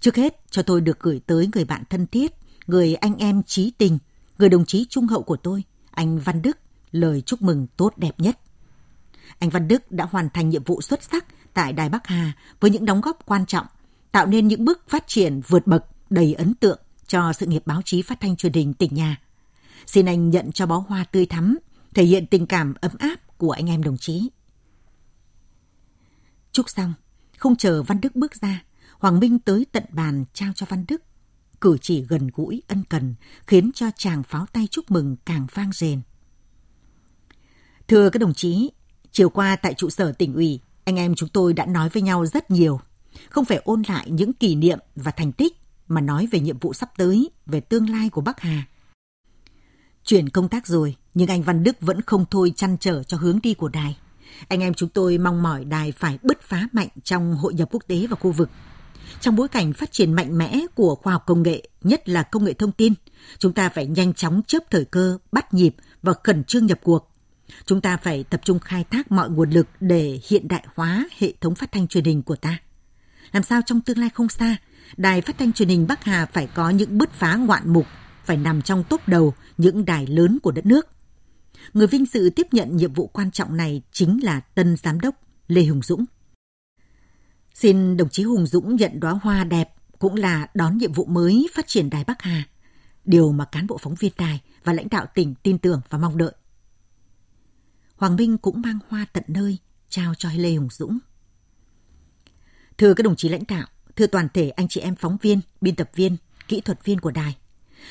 Trước 0.00 0.16
hết 0.16 0.40
cho 0.50 0.62
tôi 0.62 0.80
được 0.80 1.00
gửi 1.00 1.20
tới 1.26 1.48
người 1.54 1.64
bạn 1.64 1.82
thân 1.90 2.06
thiết, 2.06 2.32
người 2.66 2.94
anh 2.94 3.16
em 3.16 3.42
trí 3.42 3.70
tình, 3.70 3.98
người 4.38 4.48
đồng 4.48 4.66
chí 4.66 4.86
trung 4.90 5.06
hậu 5.06 5.22
của 5.22 5.36
tôi, 5.36 5.64
anh 5.90 6.18
Văn 6.18 6.42
Đức, 6.42 6.58
lời 6.90 7.20
chúc 7.20 7.42
mừng 7.42 7.66
tốt 7.76 7.92
đẹp 7.96 8.20
nhất. 8.20 8.38
Anh 9.38 9.50
Văn 9.50 9.68
Đức 9.68 9.92
đã 9.92 10.08
hoàn 10.10 10.28
thành 10.30 10.48
nhiệm 10.48 10.64
vụ 10.64 10.82
xuất 10.82 11.02
sắc 11.02 11.26
tại 11.54 11.72
Đài 11.72 11.88
Bắc 11.88 12.06
Hà 12.06 12.32
với 12.60 12.70
những 12.70 12.84
đóng 12.84 13.00
góp 13.00 13.26
quan 13.26 13.46
trọng, 13.46 13.66
tạo 14.12 14.26
nên 14.26 14.48
những 14.48 14.64
bước 14.64 14.88
phát 14.88 15.04
triển 15.06 15.40
vượt 15.48 15.66
bậc 15.66 15.84
đầy 16.10 16.34
ấn 16.34 16.54
tượng 16.54 16.80
cho 17.06 17.32
sự 17.32 17.46
nghiệp 17.46 17.62
báo 17.66 17.82
chí 17.84 18.02
phát 18.02 18.20
thanh 18.20 18.36
truyền 18.36 18.52
hình 18.52 18.74
tỉnh 18.74 18.94
nhà. 18.94 19.20
Xin 19.86 20.06
anh 20.06 20.30
nhận 20.30 20.52
cho 20.52 20.66
bó 20.66 20.78
hoa 20.88 21.04
tươi 21.04 21.26
thắm, 21.26 21.58
thể 21.94 22.04
hiện 22.04 22.26
tình 22.26 22.46
cảm 22.46 22.74
ấm 22.80 22.92
áp 22.98 23.38
của 23.38 23.50
anh 23.50 23.66
em 23.66 23.82
đồng 23.82 23.96
chí. 23.98 24.30
Chúc 26.52 26.70
xong, 26.70 26.94
không 27.42 27.56
chờ 27.56 27.82
Văn 27.82 28.00
Đức 28.00 28.16
bước 28.16 28.34
ra, 28.40 28.62
Hoàng 28.98 29.20
Minh 29.20 29.38
tới 29.38 29.66
tận 29.72 29.84
bàn 29.92 30.24
trao 30.32 30.52
cho 30.52 30.66
Văn 30.68 30.84
Đức. 30.88 31.02
Cử 31.60 31.76
chỉ 31.80 32.02
gần 32.02 32.30
gũi, 32.34 32.62
ân 32.68 32.84
cần, 32.88 33.14
khiến 33.46 33.70
cho 33.74 33.86
chàng 33.96 34.22
pháo 34.22 34.46
tay 34.46 34.68
chúc 34.70 34.90
mừng 34.90 35.16
càng 35.24 35.46
vang 35.54 35.72
rền. 35.72 36.00
Thưa 37.88 38.10
các 38.10 38.18
đồng 38.18 38.34
chí, 38.34 38.70
chiều 39.12 39.28
qua 39.28 39.56
tại 39.56 39.74
trụ 39.74 39.90
sở 39.90 40.12
tỉnh 40.12 40.34
ủy, 40.34 40.60
anh 40.84 40.96
em 40.96 41.14
chúng 41.14 41.28
tôi 41.28 41.52
đã 41.52 41.66
nói 41.66 41.88
với 41.88 42.02
nhau 42.02 42.26
rất 42.26 42.50
nhiều. 42.50 42.80
Không 43.30 43.44
phải 43.44 43.60
ôn 43.64 43.82
lại 43.88 44.10
những 44.10 44.32
kỷ 44.32 44.54
niệm 44.54 44.78
và 44.96 45.10
thành 45.10 45.32
tích, 45.32 45.56
mà 45.88 46.00
nói 46.00 46.28
về 46.30 46.40
nhiệm 46.40 46.58
vụ 46.58 46.72
sắp 46.72 46.90
tới, 46.96 47.30
về 47.46 47.60
tương 47.60 47.90
lai 47.90 48.08
của 48.08 48.20
Bắc 48.20 48.40
Hà. 48.40 48.66
Chuyển 50.04 50.28
công 50.28 50.48
tác 50.48 50.66
rồi, 50.66 50.96
nhưng 51.14 51.28
anh 51.28 51.42
Văn 51.42 51.64
Đức 51.64 51.80
vẫn 51.80 52.00
không 52.00 52.24
thôi 52.30 52.52
chăn 52.56 52.76
trở 52.80 53.02
cho 53.02 53.16
hướng 53.16 53.38
đi 53.42 53.54
của 53.54 53.68
đài. 53.68 53.96
Anh 54.48 54.60
em 54.60 54.74
chúng 54.74 54.88
tôi 54.88 55.18
mong 55.18 55.42
mỏi 55.42 55.64
đài 55.64 55.92
phải 55.92 56.18
bứt 56.22 56.42
phá 56.42 56.68
mạnh 56.72 56.88
trong 57.04 57.36
hội 57.36 57.54
nhập 57.54 57.68
quốc 57.72 57.82
tế 57.86 58.06
và 58.10 58.16
khu 58.16 58.32
vực. 58.32 58.50
Trong 59.20 59.36
bối 59.36 59.48
cảnh 59.48 59.72
phát 59.72 59.92
triển 59.92 60.12
mạnh 60.12 60.38
mẽ 60.38 60.60
của 60.74 60.94
khoa 60.94 61.12
học 61.12 61.22
công 61.26 61.42
nghệ, 61.42 61.68
nhất 61.82 62.08
là 62.08 62.22
công 62.22 62.44
nghệ 62.44 62.52
thông 62.52 62.72
tin, 62.72 62.92
chúng 63.38 63.52
ta 63.52 63.68
phải 63.68 63.86
nhanh 63.86 64.14
chóng 64.14 64.42
chớp 64.46 64.62
thời 64.70 64.84
cơ, 64.84 65.18
bắt 65.32 65.54
nhịp 65.54 65.74
và 66.02 66.12
khẩn 66.24 66.44
trương 66.44 66.66
nhập 66.66 66.78
cuộc. 66.82 67.08
Chúng 67.66 67.80
ta 67.80 67.96
phải 67.96 68.24
tập 68.24 68.40
trung 68.44 68.58
khai 68.58 68.84
thác 68.90 69.12
mọi 69.12 69.30
nguồn 69.30 69.50
lực 69.50 69.66
để 69.80 70.20
hiện 70.28 70.48
đại 70.48 70.64
hóa 70.74 71.08
hệ 71.18 71.32
thống 71.40 71.54
phát 71.54 71.72
thanh 71.72 71.88
truyền 71.88 72.04
hình 72.04 72.22
của 72.22 72.36
ta. 72.36 72.58
Làm 73.32 73.42
sao 73.42 73.60
trong 73.66 73.80
tương 73.80 73.98
lai 73.98 74.10
không 74.14 74.28
xa, 74.28 74.56
đài 74.96 75.20
phát 75.20 75.38
thanh 75.38 75.52
truyền 75.52 75.68
hình 75.68 75.86
Bắc 75.86 76.04
Hà 76.04 76.26
phải 76.26 76.48
có 76.54 76.70
những 76.70 76.98
bứt 76.98 77.12
phá 77.12 77.36
ngoạn 77.36 77.72
mục, 77.72 77.86
phải 78.24 78.36
nằm 78.36 78.62
trong 78.62 78.84
top 78.84 79.08
đầu 79.08 79.34
những 79.58 79.84
đài 79.84 80.06
lớn 80.06 80.38
của 80.42 80.50
đất 80.50 80.66
nước. 80.66 80.88
Người 81.74 81.86
vinh 81.86 82.06
dự 82.06 82.30
tiếp 82.36 82.46
nhận 82.52 82.76
nhiệm 82.76 82.92
vụ 82.92 83.06
quan 83.06 83.30
trọng 83.30 83.56
này 83.56 83.82
chính 83.92 84.24
là 84.24 84.40
tân 84.40 84.76
giám 84.76 85.00
đốc 85.00 85.14
Lê 85.48 85.64
Hùng 85.64 85.82
Dũng. 85.82 86.04
Xin 87.54 87.96
đồng 87.96 88.08
chí 88.08 88.22
Hùng 88.22 88.46
Dũng 88.46 88.76
nhận 88.76 89.00
đóa 89.00 89.12
hoa 89.12 89.44
đẹp 89.44 89.74
cũng 89.98 90.14
là 90.14 90.46
đón 90.54 90.78
nhiệm 90.78 90.92
vụ 90.92 91.04
mới 91.04 91.48
phát 91.54 91.66
triển 91.66 91.90
Đài 91.90 92.04
Bắc 92.04 92.22
Hà, 92.22 92.44
điều 93.04 93.32
mà 93.32 93.44
cán 93.44 93.66
bộ 93.66 93.78
phóng 93.78 93.94
viên 93.94 94.12
đài 94.18 94.40
và 94.64 94.72
lãnh 94.72 94.88
đạo 94.88 95.06
tỉnh 95.14 95.34
tin 95.42 95.58
tưởng 95.58 95.80
và 95.88 95.98
mong 95.98 96.18
đợi. 96.18 96.32
Hoàng 97.96 98.16
Minh 98.16 98.38
cũng 98.38 98.60
mang 98.60 98.78
hoa 98.88 99.06
tận 99.12 99.24
nơi 99.28 99.58
trao 99.88 100.14
cho 100.14 100.28
Lê 100.36 100.54
Hùng 100.54 100.68
Dũng. 100.70 100.98
Thưa 102.78 102.94
các 102.94 103.02
đồng 103.02 103.16
chí 103.16 103.28
lãnh 103.28 103.42
đạo, 103.48 103.66
thưa 103.96 104.06
toàn 104.06 104.28
thể 104.34 104.50
anh 104.50 104.68
chị 104.68 104.80
em 104.80 104.94
phóng 104.94 105.16
viên, 105.22 105.40
biên 105.60 105.76
tập 105.76 105.90
viên, 105.94 106.16
kỹ 106.48 106.60
thuật 106.60 106.84
viên 106.84 107.00
của 107.00 107.10
đài. 107.10 107.36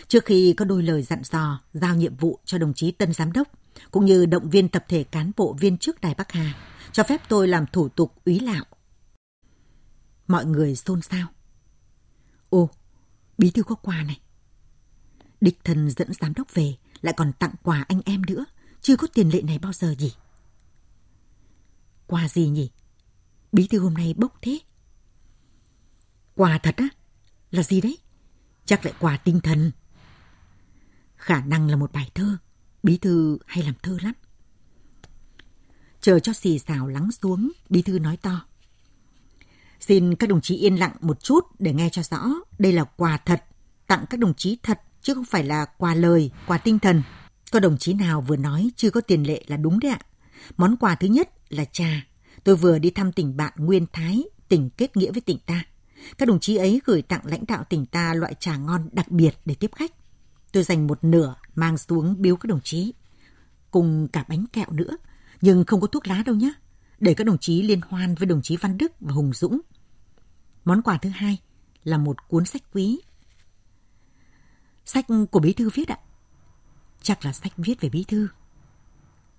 Trước 0.07 0.25
khi 0.25 0.53
có 0.53 0.65
đôi 0.65 0.83
lời 0.83 1.03
dặn 1.03 1.21
dò, 1.23 1.61
giao 1.73 1.95
nhiệm 1.95 2.15
vụ 2.15 2.39
cho 2.45 2.57
đồng 2.57 2.73
chí 2.73 2.91
tân 2.91 3.13
giám 3.13 3.31
đốc, 3.31 3.47
cũng 3.91 4.05
như 4.05 4.25
động 4.25 4.49
viên 4.49 4.69
tập 4.69 4.85
thể 4.87 5.03
cán 5.03 5.31
bộ 5.37 5.55
viên 5.59 5.77
chức 5.77 6.01
Đài 6.01 6.13
Bắc 6.13 6.31
Hà, 6.31 6.53
cho 6.91 7.03
phép 7.03 7.21
tôi 7.29 7.47
làm 7.47 7.65
thủ 7.65 7.89
tục 7.89 8.21
úy 8.25 8.39
lạo. 8.39 8.65
Mọi 10.27 10.45
người 10.45 10.75
xôn 10.75 11.01
xao. 11.01 11.27
Ô, 12.49 12.69
bí 13.37 13.51
thư 13.51 13.63
có 13.63 13.75
quà 13.75 14.03
này. 14.03 14.19
Địch 15.41 15.59
thần 15.63 15.89
dẫn 15.89 16.13
giám 16.21 16.33
đốc 16.33 16.53
về, 16.53 16.75
lại 17.01 17.13
còn 17.17 17.33
tặng 17.33 17.53
quà 17.63 17.85
anh 17.87 18.01
em 18.05 18.21
nữa. 18.27 18.45
Chưa 18.81 18.95
có 18.97 19.07
tiền 19.13 19.29
lệ 19.29 19.41
này 19.41 19.59
bao 19.59 19.73
giờ 19.73 19.95
gì. 19.99 20.13
Quà 22.07 22.27
gì 22.27 22.49
nhỉ? 22.49 22.71
Bí 23.51 23.67
thư 23.67 23.79
hôm 23.79 23.93
nay 23.93 24.13
bốc 24.17 24.33
thế. 24.41 24.59
Quà 26.35 26.57
thật 26.57 26.75
á? 26.77 26.87
Là 27.51 27.63
gì 27.63 27.81
đấy? 27.81 27.97
Chắc 28.65 28.85
lại 28.85 28.93
quà 28.99 29.17
tinh 29.17 29.39
thần. 29.39 29.71
Khả 31.15 31.41
năng 31.41 31.69
là 31.69 31.75
một 31.75 31.91
bài 31.91 32.11
thơ. 32.13 32.37
Bí 32.83 32.97
thư 32.97 33.37
hay 33.45 33.63
làm 33.63 33.73
thơ 33.83 33.97
lắm. 34.01 34.13
Chờ 36.01 36.19
cho 36.19 36.33
xì 36.33 36.59
xào 36.59 36.87
lắng 36.87 37.09
xuống, 37.21 37.51
bí 37.69 37.81
thư 37.81 37.99
nói 37.99 38.17
to. 38.17 38.45
Xin 39.79 40.15
các 40.15 40.29
đồng 40.29 40.41
chí 40.41 40.55
yên 40.55 40.75
lặng 40.75 40.95
một 41.01 41.23
chút 41.23 41.45
để 41.59 41.73
nghe 41.73 41.89
cho 41.89 42.03
rõ. 42.03 42.29
Đây 42.59 42.73
là 42.73 42.83
quà 42.83 43.17
thật, 43.17 43.43
tặng 43.87 44.05
các 44.09 44.19
đồng 44.19 44.33
chí 44.33 44.57
thật, 44.63 44.81
chứ 45.01 45.13
không 45.13 45.25
phải 45.25 45.43
là 45.43 45.65
quà 45.65 45.95
lời, 45.95 46.31
quà 46.47 46.57
tinh 46.57 46.79
thần. 46.79 47.03
Có 47.51 47.59
đồng 47.59 47.77
chí 47.77 47.93
nào 47.93 48.21
vừa 48.21 48.35
nói 48.35 48.71
chưa 48.75 48.89
có 48.89 49.01
tiền 49.01 49.27
lệ 49.27 49.43
là 49.47 49.57
đúng 49.57 49.79
đấy 49.79 49.91
ạ. 49.91 49.99
Món 50.57 50.77
quà 50.77 50.95
thứ 50.95 51.07
nhất 51.07 51.29
là 51.49 51.65
trà. 51.65 52.05
Tôi 52.43 52.55
vừa 52.55 52.79
đi 52.79 52.89
thăm 52.89 53.11
tỉnh 53.11 53.37
bạn 53.37 53.53
Nguyên 53.55 53.85
Thái, 53.93 54.23
tỉnh 54.47 54.69
kết 54.69 54.97
nghĩa 54.97 55.11
với 55.11 55.21
tỉnh 55.21 55.37
ta. 55.45 55.63
Các 56.17 56.27
đồng 56.27 56.39
chí 56.39 56.55
ấy 56.55 56.81
gửi 56.85 57.01
tặng 57.01 57.21
lãnh 57.23 57.43
đạo 57.47 57.63
tỉnh 57.69 57.85
ta 57.85 58.13
loại 58.13 58.33
trà 58.39 58.57
ngon 58.57 58.89
đặc 58.91 59.11
biệt 59.11 59.37
để 59.45 59.55
tiếp 59.55 59.71
khách. 59.75 59.91
Tôi 60.51 60.63
dành 60.63 60.87
một 60.87 61.03
nửa 61.03 61.35
mang 61.55 61.77
xuống 61.77 62.15
biếu 62.17 62.35
các 62.35 62.47
đồng 62.47 62.61
chí. 62.63 62.93
Cùng 63.71 64.07
cả 64.07 64.25
bánh 64.27 64.45
kẹo 64.53 64.71
nữa, 64.71 64.97
nhưng 65.41 65.65
không 65.65 65.81
có 65.81 65.87
thuốc 65.87 66.07
lá 66.07 66.23
đâu 66.25 66.35
nhé. 66.35 66.53
Để 66.99 67.13
các 67.13 67.23
đồng 67.23 67.37
chí 67.37 67.61
liên 67.61 67.81
hoan 67.81 68.15
với 68.15 68.25
đồng 68.25 68.41
chí 68.41 68.57
Văn 68.57 68.77
Đức 68.77 68.91
và 68.99 69.13
Hùng 69.13 69.33
Dũng. 69.33 69.61
Món 70.65 70.81
quà 70.81 70.97
thứ 70.97 71.09
hai 71.09 71.37
là 71.83 71.97
một 71.97 72.27
cuốn 72.27 72.45
sách 72.45 72.61
quý. 72.73 72.99
Sách 74.85 75.05
của 75.31 75.39
bí 75.39 75.53
thư 75.53 75.69
viết 75.69 75.87
ạ. 75.87 75.97
Chắc 77.01 77.25
là 77.25 77.33
sách 77.33 77.53
viết 77.57 77.81
về 77.81 77.89
bí 77.89 78.03
thư. 78.03 78.27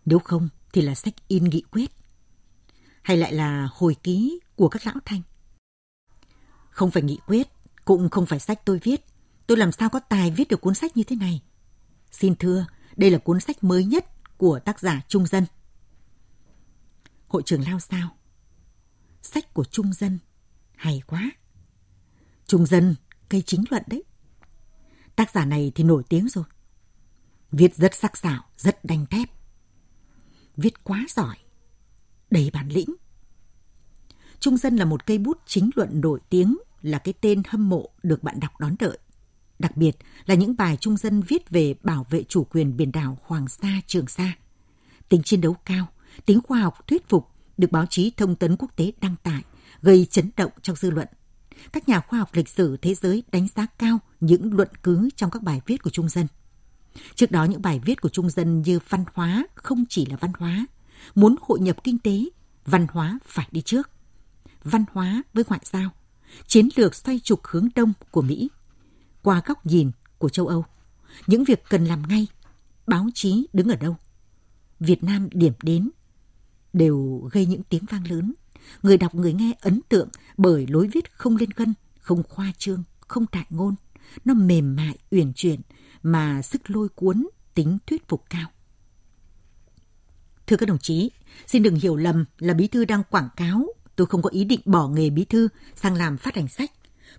Nếu 0.05 0.19
không 0.19 0.49
thì 0.73 0.83
là 0.83 0.95
sách 0.95 1.15
in 1.29 1.45
nghị 1.45 1.63
quyết. 1.71 1.91
Hay 3.03 3.17
lại 3.17 3.33
là 3.33 3.69
hồi 3.73 3.97
ký 4.03 4.41
của 4.57 4.69
các 4.69 4.87
lão 4.87 4.97
thanh. 5.05 5.23
Không 6.71 6.91
phải 6.91 7.03
nghị 7.03 7.19
quyết, 7.27 7.49
cũng 7.85 8.11
không 8.11 8.27
phải 8.27 8.41
sách 8.41 8.65
tôi 8.65 8.79
viết. 8.83 9.05
Tôi 9.47 9.59
làm 9.59 9.73
sao 9.73 9.89
có 9.89 10.01
tài 10.01 10.31
viết 10.31 10.49
được 10.49 10.61
cuốn 10.61 10.75
sách 10.75 10.97
như 10.97 11.05
thế 11.05 11.17
này. 11.17 11.43
Xin 12.13 12.35
thưa, 12.37 12.67
đây 12.97 13.11
là 13.11 13.19
cuốn 13.19 13.41
sách 13.41 13.65
mới 13.65 13.85
nhất 13.85 14.07
của 14.37 14.59
tác 14.65 14.81
giả 14.81 15.01
Trung 15.09 15.27
Dân. 15.27 15.47
Hội 17.29 17.43
trưởng 17.43 17.65
lao 17.69 17.81
sao? 17.81 18.17
Sách 19.23 19.55
của 19.55 19.65
Trung 19.65 19.93
Dân. 19.93 20.19
Hay 20.77 21.03
quá. 21.07 21.31
Trung 22.47 22.67
Dân, 22.67 22.95
cây 23.29 23.43
chính 23.47 23.65
luận 23.71 23.83
đấy. 23.87 24.03
Tác 25.17 25.31
giả 25.31 25.45
này 25.45 25.73
thì 25.75 25.85
nổi 25.85 26.03
tiếng 26.09 26.29
rồi. 26.29 26.45
Viết 27.51 27.77
rất 27.77 27.95
sắc 27.95 28.17
sảo, 28.17 28.45
rất 28.57 28.85
đanh 28.85 29.07
thép. 29.07 29.29
Viết 30.57 30.85
quá 30.85 31.05
giỏi, 31.09 31.37
đầy 32.31 32.51
bản 32.53 32.69
lĩnh. 32.69 32.95
Trung 34.41 34.57
Dân 34.57 34.77
là 34.77 34.85
một 34.85 35.07
cây 35.07 35.19
bút 35.19 35.39
chính 35.47 35.71
luận 35.75 36.01
nổi 36.01 36.21
tiếng, 36.29 36.59
là 36.83 36.99
cái 36.99 37.15
tên 37.21 37.43
hâm 37.49 37.69
mộ 37.69 37.89
được 38.03 38.23
bạn 38.23 38.41
đọc 38.41 38.61
đón 38.61 38.75
đợi. 38.79 38.99
Đặc 39.63 39.77
biệt 39.77 39.97
là 40.27 40.35
những 40.35 40.57
bài 40.57 40.77
Trung 40.81 40.97
Dân 40.97 41.23
viết 41.23 41.51
về 41.51 41.75
bảo 41.83 42.07
vệ 42.11 42.23
chủ 42.23 42.45
quyền 42.45 42.77
biển 42.77 42.93
đảo 42.93 43.19
Hoàng 43.23 43.49
Sa, 43.49 43.81
Trường 43.87 44.07
Sa. 44.07 44.33
Tính 45.09 45.23
chiến 45.23 45.41
đấu 45.41 45.57
cao, 45.65 45.87
tính 46.27 46.41
khoa 46.41 46.61
học 46.61 46.89
thuyết 46.89 47.09
phục 47.09 47.29
được 47.59 47.73
báo 47.73 47.87
chí 47.87 48.13
thông 48.17 48.37
tấn 48.37 48.57
quốc 48.57 48.77
tế 48.77 48.93
đăng 49.01 49.17
tải, 49.23 49.43
gây 49.83 50.07
chấn 50.11 50.31
động 50.37 50.51
trong 50.63 50.77
dư 50.77 50.91
luận. 50.91 51.09
Các 51.73 51.89
nhà 51.89 52.01
khoa 52.01 52.19
học 52.19 52.29
lịch 52.33 52.49
sử 52.49 52.77
thế 52.77 52.95
giới 52.95 53.23
đánh 53.33 53.47
giá 53.57 53.67
cao 53.79 53.99
những 54.21 54.55
luận 54.55 54.69
cứ 54.83 55.09
trong 55.17 55.31
các 55.31 55.43
bài 55.43 55.61
viết 55.67 55.83
của 55.83 55.91
Trung 55.91 56.09
Dân. 56.09 56.27
Trước 57.15 57.31
đó 57.31 57.45
những 57.45 57.63
bài 57.63 57.81
viết 57.85 58.01
của 58.01 58.09
Trung 58.09 58.31
Dân 58.31 58.63
như 58.63 58.79
văn 58.89 59.05
hóa 59.15 59.47
không 59.55 59.85
chỉ 59.89 60.07
là 60.07 60.17
văn 60.17 60.33
hóa, 60.39 60.67
muốn 61.15 61.37
hội 61.41 61.61
nhập 61.61 61.85
kinh 61.85 61.99
tế, 61.99 62.25
văn 62.67 62.87
hóa 62.91 63.19
phải 63.27 63.49
đi 63.51 63.61
trước. 63.61 63.91
Văn 64.65 64.85
hóa 64.93 65.23
với 65.35 65.45
ngoại 65.49 65.61
giao, 65.65 65.91
chiến 66.47 66.69
lược 66.77 66.95
xoay 66.95 67.21
trục 67.25 67.41
hướng 67.45 67.69
đông 67.75 67.93
của 68.11 68.23
Mỹ, 68.23 68.49
qua 69.23 69.43
góc 69.47 69.67
nhìn 69.67 69.91
của 70.19 70.29
châu 70.29 70.47
Âu, 70.47 70.65
những 71.27 71.45
việc 71.45 71.63
cần 71.69 71.85
làm 71.85 72.03
ngay, 72.09 72.27
báo 72.87 73.09
chí 73.15 73.47
đứng 73.53 73.69
ở 73.69 73.77
đâu, 73.77 73.97
Việt 74.81 75.05
Nam 75.05 75.29
điểm 75.33 75.53
đến, 75.63 75.91
đều 76.73 77.29
gây 77.33 77.47
những 77.47 77.63
tiếng 77.63 77.85
vang 77.91 78.07
lớn. 78.11 78.35
Người 78.83 78.97
đọc 78.97 79.15
người 79.15 79.33
nghe 79.33 79.53
ấn 79.61 79.81
tượng 79.89 80.09
bởi 80.37 80.67
lối 80.67 80.87
viết 80.87 81.13
không 81.13 81.37
lên 81.37 81.49
gân, 81.57 81.75
không 82.01 82.23
khoa 82.29 82.53
trương, 82.59 82.83
không 83.01 83.27
đại 83.33 83.47
ngôn. 83.51 83.75
Nó 84.25 84.35
mềm 84.35 84.77
mại, 84.77 84.99
uyển 85.11 85.33
chuyển, 85.33 85.61
mà 86.03 86.43
sức 86.43 86.71
lôi 86.71 86.89
cuốn, 86.89 87.29
tính 87.55 87.79
thuyết 87.87 88.09
phục 88.09 88.25
cao. 88.31 88.49
Thưa 90.47 90.57
các 90.57 90.69
đồng 90.69 90.79
chí, 90.79 91.11
xin 91.47 91.63
đừng 91.63 91.75
hiểu 91.75 91.97
lầm 91.97 92.25
là 92.39 92.55
bí 92.55 92.69
thư 92.69 92.85
đang 92.85 93.03
quảng 93.11 93.29
cáo. 93.37 93.67
Tôi 93.97 94.07
không 94.07 94.23
có 94.23 94.31
ý 94.31 94.45
định 94.45 94.61
bỏ 94.65 94.89
nghề 94.89 95.11
bí 95.11 95.25
thư 95.25 95.49
sang 95.75 95.95
làm 95.95 96.17
phát 96.19 96.35
hành 96.35 96.49
sách, 96.49 96.71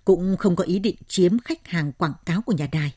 cũng 0.04 0.36
không 0.36 0.56
có 0.56 0.64
ý 0.64 0.78
định 0.78 0.96
chiếm 1.08 1.38
khách 1.38 1.68
hàng 1.68 1.92
quảng 1.92 2.14
cáo 2.26 2.42
của 2.42 2.52
nhà 2.52 2.68
đài. 2.72 2.94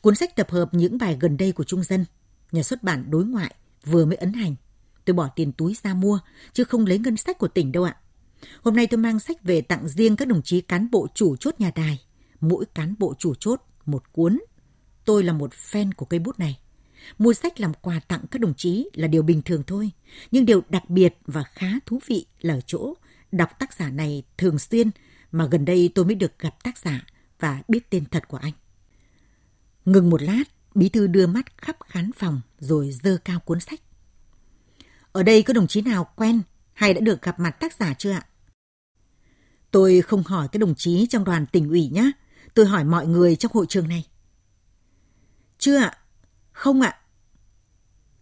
Cuốn 0.00 0.14
sách 0.14 0.36
tập 0.36 0.50
hợp 0.50 0.74
những 0.74 0.98
bài 0.98 1.16
gần 1.20 1.36
đây 1.36 1.52
của 1.52 1.64
Trung 1.64 1.82
Dân, 1.82 2.04
nhà 2.52 2.62
xuất 2.62 2.82
bản 2.82 3.10
đối 3.10 3.24
ngoại 3.24 3.54
vừa 3.84 4.04
mới 4.04 4.16
ấn 4.16 4.32
hành. 4.32 4.54
Tôi 5.04 5.14
bỏ 5.14 5.28
tiền 5.36 5.52
túi 5.52 5.76
ra 5.82 5.94
mua, 5.94 6.18
chứ 6.52 6.64
không 6.64 6.86
lấy 6.86 6.98
ngân 6.98 7.16
sách 7.16 7.38
của 7.38 7.48
tỉnh 7.48 7.72
đâu 7.72 7.84
ạ. 7.84 7.96
Hôm 8.62 8.76
nay 8.76 8.86
tôi 8.86 8.98
mang 8.98 9.20
sách 9.20 9.42
về 9.42 9.60
tặng 9.60 9.88
riêng 9.88 10.16
các 10.16 10.28
đồng 10.28 10.42
chí 10.42 10.60
cán 10.60 10.90
bộ 10.90 11.06
chủ 11.14 11.36
chốt 11.36 11.54
nhà 11.58 11.70
đài. 11.74 12.00
Mỗi 12.40 12.64
cán 12.74 12.94
bộ 12.98 13.14
chủ 13.18 13.34
chốt 13.34 13.62
một 13.86 14.12
cuốn 14.12 14.38
Tôi 15.04 15.24
là 15.24 15.32
một 15.32 15.50
fan 15.52 15.90
của 15.96 16.06
cây 16.06 16.20
bút 16.20 16.38
này. 16.38 16.58
Mua 17.18 17.32
sách 17.32 17.60
làm 17.60 17.74
quà 17.74 18.00
tặng 18.08 18.24
các 18.30 18.40
đồng 18.40 18.54
chí 18.54 18.90
là 18.94 19.08
điều 19.08 19.22
bình 19.22 19.42
thường 19.42 19.62
thôi. 19.66 19.90
Nhưng 20.30 20.46
điều 20.46 20.62
đặc 20.68 20.90
biệt 20.90 21.18
và 21.26 21.42
khá 21.42 21.66
thú 21.86 21.98
vị 22.06 22.26
là 22.40 22.54
ở 22.54 22.60
chỗ 22.66 22.94
đọc 23.32 23.58
tác 23.58 23.74
giả 23.74 23.90
này 23.90 24.22
thường 24.38 24.58
xuyên 24.58 24.90
mà 25.32 25.46
gần 25.50 25.64
đây 25.64 25.92
tôi 25.94 26.04
mới 26.04 26.14
được 26.14 26.38
gặp 26.38 26.62
tác 26.62 26.78
giả 26.78 27.06
và 27.38 27.62
biết 27.68 27.90
tên 27.90 28.04
thật 28.04 28.28
của 28.28 28.36
anh. 28.36 28.52
Ngừng 29.84 30.10
một 30.10 30.22
lát, 30.22 30.44
bí 30.74 30.88
thư 30.88 31.06
đưa 31.06 31.26
mắt 31.26 31.62
khắp 31.62 31.76
khán 31.86 32.10
phòng 32.12 32.40
rồi 32.58 32.92
dơ 33.02 33.18
cao 33.24 33.40
cuốn 33.40 33.60
sách. 33.60 33.80
Ở 35.12 35.22
đây 35.22 35.42
có 35.42 35.52
đồng 35.52 35.66
chí 35.66 35.80
nào 35.80 36.12
quen 36.16 36.42
hay 36.72 36.94
đã 36.94 37.00
được 37.00 37.22
gặp 37.22 37.40
mặt 37.40 37.50
tác 37.50 37.72
giả 37.72 37.94
chưa 37.94 38.12
ạ? 38.12 38.26
Tôi 39.70 40.00
không 40.00 40.22
hỏi 40.22 40.48
cái 40.52 40.58
đồng 40.58 40.74
chí 40.74 41.06
trong 41.06 41.24
đoàn 41.24 41.46
tỉnh 41.46 41.68
ủy 41.68 41.88
nhé. 41.88 42.10
Tôi 42.54 42.66
hỏi 42.66 42.84
mọi 42.84 43.06
người 43.06 43.36
trong 43.36 43.52
hội 43.54 43.66
trường 43.68 43.88
này. 43.88 44.04
Chưa 45.58 45.76
ạ. 45.76 45.98
Không 46.52 46.80
ạ. 46.80 47.00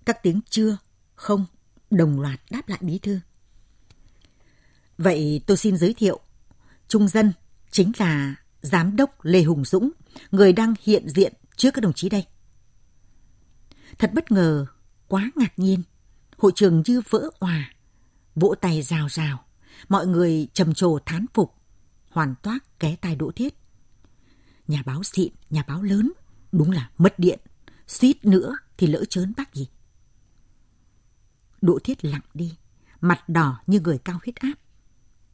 Các 0.07 0.23
tiếng 0.23 0.41
chưa, 0.51 0.77
không, 1.15 1.47
đồng 1.91 2.21
loạt 2.21 2.41
đáp 2.51 2.69
lại 2.69 2.79
bí 2.83 2.99
thư. 2.99 3.21
Vậy 4.99 5.43
tôi 5.47 5.57
xin 5.57 5.77
giới 5.77 5.95
thiệu. 5.95 6.21
Trung 6.89 7.09
dân 7.09 7.33
chính 7.71 7.93
là 7.99 8.35
Giám 8.63 8.97
đốc 8.97 9.25
Lê 9.25 9.43
Hùng 9.43 9.65
Dũng, 9.65 9.91
người 10.31 10.53
đang 10.53 10.75
hiện 10.83 11.09
diện 11.09 11.33
trước 11.57 11.71
các 11.75 11.81
đồng 11.81 11.93
chí 11.93 12.09
đây. 12.09 12.27
Thật 13.99 14.11
bất 14.15 14.33
ngờ, 14.33 14.67
quá 15.09 15.31
ngạc 15.37 15.59
nhiên. 15.59 15.83
Hội 16.37 16.53
trường 16.55 16.83
như 16.87 17.03
vỡ 17.11 17.31
òa, 17.39 17.73
vỗ 18.35 18.55
tay 18.61 18.83
rào 18.83 19.09
rào. 19.09 19.45
Mọi 19.89 20.07
người 20.07 20.49
trầm 20.53 20.75
trồ 20.75 20.99
thán 21.07 21.27
phục. 21.35 21.55
hoàn 22.11 22.35
toát 22.43 22.59
ké 22.81 22.97
tai 22.97 23.17
Đỗ 23.17 23.31
Thiết. 23.31 23.55
Nhà 24.69 24.83
báo 24.87 25.03
xịn, 25.03 25.33
nhà 25.51 25.63
báo 25.69 25.83
lớn, 25.83 26.13
đúng 26.53 26.71
là 26.71 26.91
mất 26.99 27.19
điện. 27.19 27.41
Suýt 27.87 28.25
nữa 28.25 28.57
thì 28.77 28.87
lỡ 28.87 29.05
chớn 29.05 29.33
bác 29.37 29.55
gì. 29.55 29.69
Đỗ 31.61 31.79
Thiết 31.85 32.05
lặng 32.05 32.21
đi, 32.35 32.57
mặt 33.01 33.29
đỏ 33.29 33.61
như 33.67 33.81
người 33.81 33.99
cao 33.99 34.19
huyết 34.25 34.37
áp. 34.37 34.55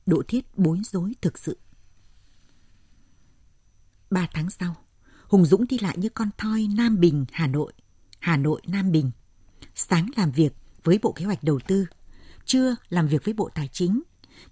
Đỗ 0.07 0.23
Thiết 0.29 0.59
bối 0.59 0.81
rối 0.85 1.13
thực 1.23 1.39
sự. 1.39 1.59
Ba 4.11 4.29
tháng 4.33 4.51
sau, 4.51 4.75
Hùng 5.29 5.45
Dũng 5.45 5.67
đi 5.67 5.79
lại 5.79 5.99
như 5.99 6.09
con 6.09 6.31
thoi 6.39 6.69
Nam 6.77 7.01
Bình, 7.01 7.25
Hà 7.33 7.47
Nội. 7.47 7.73
Hà 8.21 8.37
Nội, 8.37 8.61
Nam 8.67 8.93
Bình. 8.93 9.11
Sáng 9.75 10.11
làm 10.17 10.31
việc 10.33 10.55
với 10.85 10.99
Bộ 11.03 11.13
Kế 11.13 11.25
hoạch 11.25 11.45
Đầu 11.45 11.61
tư, 11.67 11.87
trưa 12.45 12.77
làm 12.89 13.09
việc 13.09 13.25
với 13.25 13.35
Bộ 13.35 13.51
Tài 13.55 13.69
chính, 13.69 14.03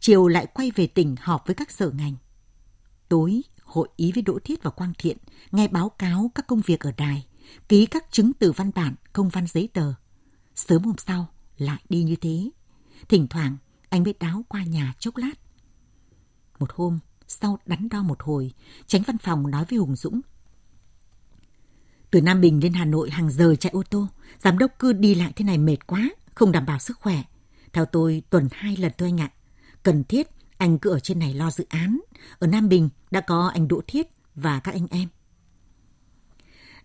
chiều 0.00 0.28
lại 0.28 0.46
quay 0.54 0.70
về 0.70 0.86
tỉnh 0.86 1.16
họp 1.20 1.46
với 1.46 1.54
các 1.54 1.70
sở 1.70 1.90
ngành. 1.90 2.14
Tối, 3.08 3.42
hội 3.62 3.88
ý 3.96 4.12
với 4.12 4.22
Đỗ 4.22 4.38
Thiết 4.44 4.62
và 4.62 4.70
Quang 4.70 4.92
Thiện, 4.98 5.18
nghe 5.52 5.68
báo 5.68 5.88
cáo 5.88 6.30
các 6.34 6.46
công 6.46 6.60
việc 6.60 6.80
ở 6.80 6.92
đài, 6.96 7.26
ký 7.68 7.86
các 7.86 8.04
chứng 8.10 8.32
từ 8.32 8.52
văn 8.52 8.70
bản, 8.74 8.94
công 9.12 9.28
văn 9.28 9.46
giấy 9.46 9.68
tờ. 9.72 9.94
Sớm 10.54 10.82
hôm 10.82 10.96
sau, 10.98 11.28
lại 11.58 11.82
đi 11.88 12.02
như 12.02 12.16
thế. 12.16 12.50
Thỉnh 13.08 13.26
thoảng, 13.28 13.56
anh 13.88 14.02
mới 14.02 14.14
đáo 14.20 14.44
qua 14.48 14.64
nhà 14.64 14.94
chốc 14.98 15.16
lát. 15.16 15.32
Một 16.62 16.72
hôm, 16.74 16.98
sau 17.26 17.58
đắn 17.66 17.88
đo 17.88 18.02
một 18.02 18.22
hồi, 18.22 18.52
tránh 18.86 19.02
văn 19.02 19.18
phòng 19.18 19.50
nói 19.50 19.64
với 19.70 19.78
Hùng 19.78 19.96
Dũng. 19.96 20.20
Từ 22.10 22.20
Nam 22.20 22.40
Bình 22.40 22.62
lên 22.62 22.72
Hà 22.72 22.84
Nội 22.84 23.10
hàng 23.10 23.30
giờ 23.30 23.54
chạy 23.60 23.72
ô 23.72 23.82
tô, 23.90 24.06
giám 24.38 24.58
đốc 24.58 24.70
cứ 24.78 24.92
đi 24.92 25.14
lại 25.14 25.32
thế 25.36 25.44
này 25.44 25.58
mệt 25.58 25.86
quá, 25.86 26.10
không 26.34 26.52
đảm 26.52 26.66
bảo 26.66 26.78
sức 26.78 26.98
khỏe. 26.98 27.22
Theo 27.72 27.84
tôi, 27.84 28.22
tuần 28.30 28.48
hai 28.52 28.76
lần 28.76 28.92
thôi 28.98 29.08
anh 29.08 29.20
ạ. 29.20 29.30
Cần 29.82 30.04
thiết, 30.04 30.28
anh 30.58 30.78
cứ 30.78 30.90
ở 30.90 31.00
trên 31.00 31.18
này 31.18 31.34
lo 31.34 31.50
dự 31.50 31.66
án. 31.68 32.00
Ở 32.38 32.46
Nam 32.46 32.68
Bình 32.68 32.88
đã 33.10 33.20
có 33.20 33.46
anh 33.54 33.68
Đỗ 33.68 33.80
Thiết 33.86 34.06
và 34.34 34.60
các 34.60 34.74
anh 34.74 34.86
em. 34.90 35.08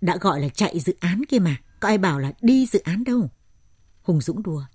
Đã 0.02 0.18
gọi 0.18 0.42
là 0.42 0.50
chạy 0.50 0.80
dự 0.80 0.96
án 1.00 1.22
kia 1.30 1.40
mà, 1.40 1.58
có 1.80 1.88
ai 1.88 1.98
bảo 1.98 2.20
là 2.20 2.34
đi 2.42 2.66
dự 2.66 2.80
án 2.80 3.04
đâu. 3.04 3.30
Hùng 4.02 4.22
Dũng 4.22 4.44
đùa. 4.44 4.66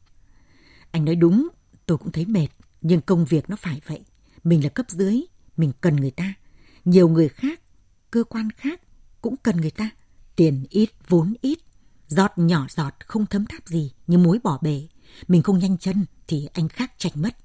Anh 0.91 1.05
nói 1.05 1.15
đúng, 1.15 1.49
tôi 1.87 1.99
cũng 1.99 2.13
thấy 2.13 2.27
mệt, 2.27 2.49
nhưng 2.81 3.01
công 3.01 3.25
việc 3.25 3.51
nó 3.51 3.57
phải 3.57 3.81
vậy. 3.87 4.05
Mình 4.45 4.65
là 4.65 4.69
cấp 4.69 4.91
dưới, 4.91 5.21
mình 5.57 5.73
cần 5.81 5.97
người 5.97 6.11
ta. 6.11 6.35
Nhiều 6.85 7.09
người 7.09 7.29
khác, 7.29 7.61
cơ 8.11 8.25
quan 8.25 8.51
khác 8.51 8.81
cũng 9.21 9.37
cần 9.37 9.57
người 9.57 9.71
ta. 9.71 9.91
Tiền 10.37 10.67
ít, 10.71 10.91
vốn 11.09 11.35
ít. 11.41 11.59
Giọt 12.09 12.33
nhỏ 12.37 12.67
giọt 12.71 12.95
không 13.07 13.27
thấm 13.27 13.47
tháp 13.47 13.67
gì 13.67 13.93
như 14.07 14.19
muối 14.19 14.39
bỏ 14.43 14.59
bể. 14.63 14.87
Mình 15.29 15.43
không 15.43 15.59
nhanh 15.59 15.79
chân 15.79 16.07
thì 16.27 16.49
anh 16.53 16.69
khác 16.69 16.93
chạy 16.99 17.13
mất. 17.15 17.37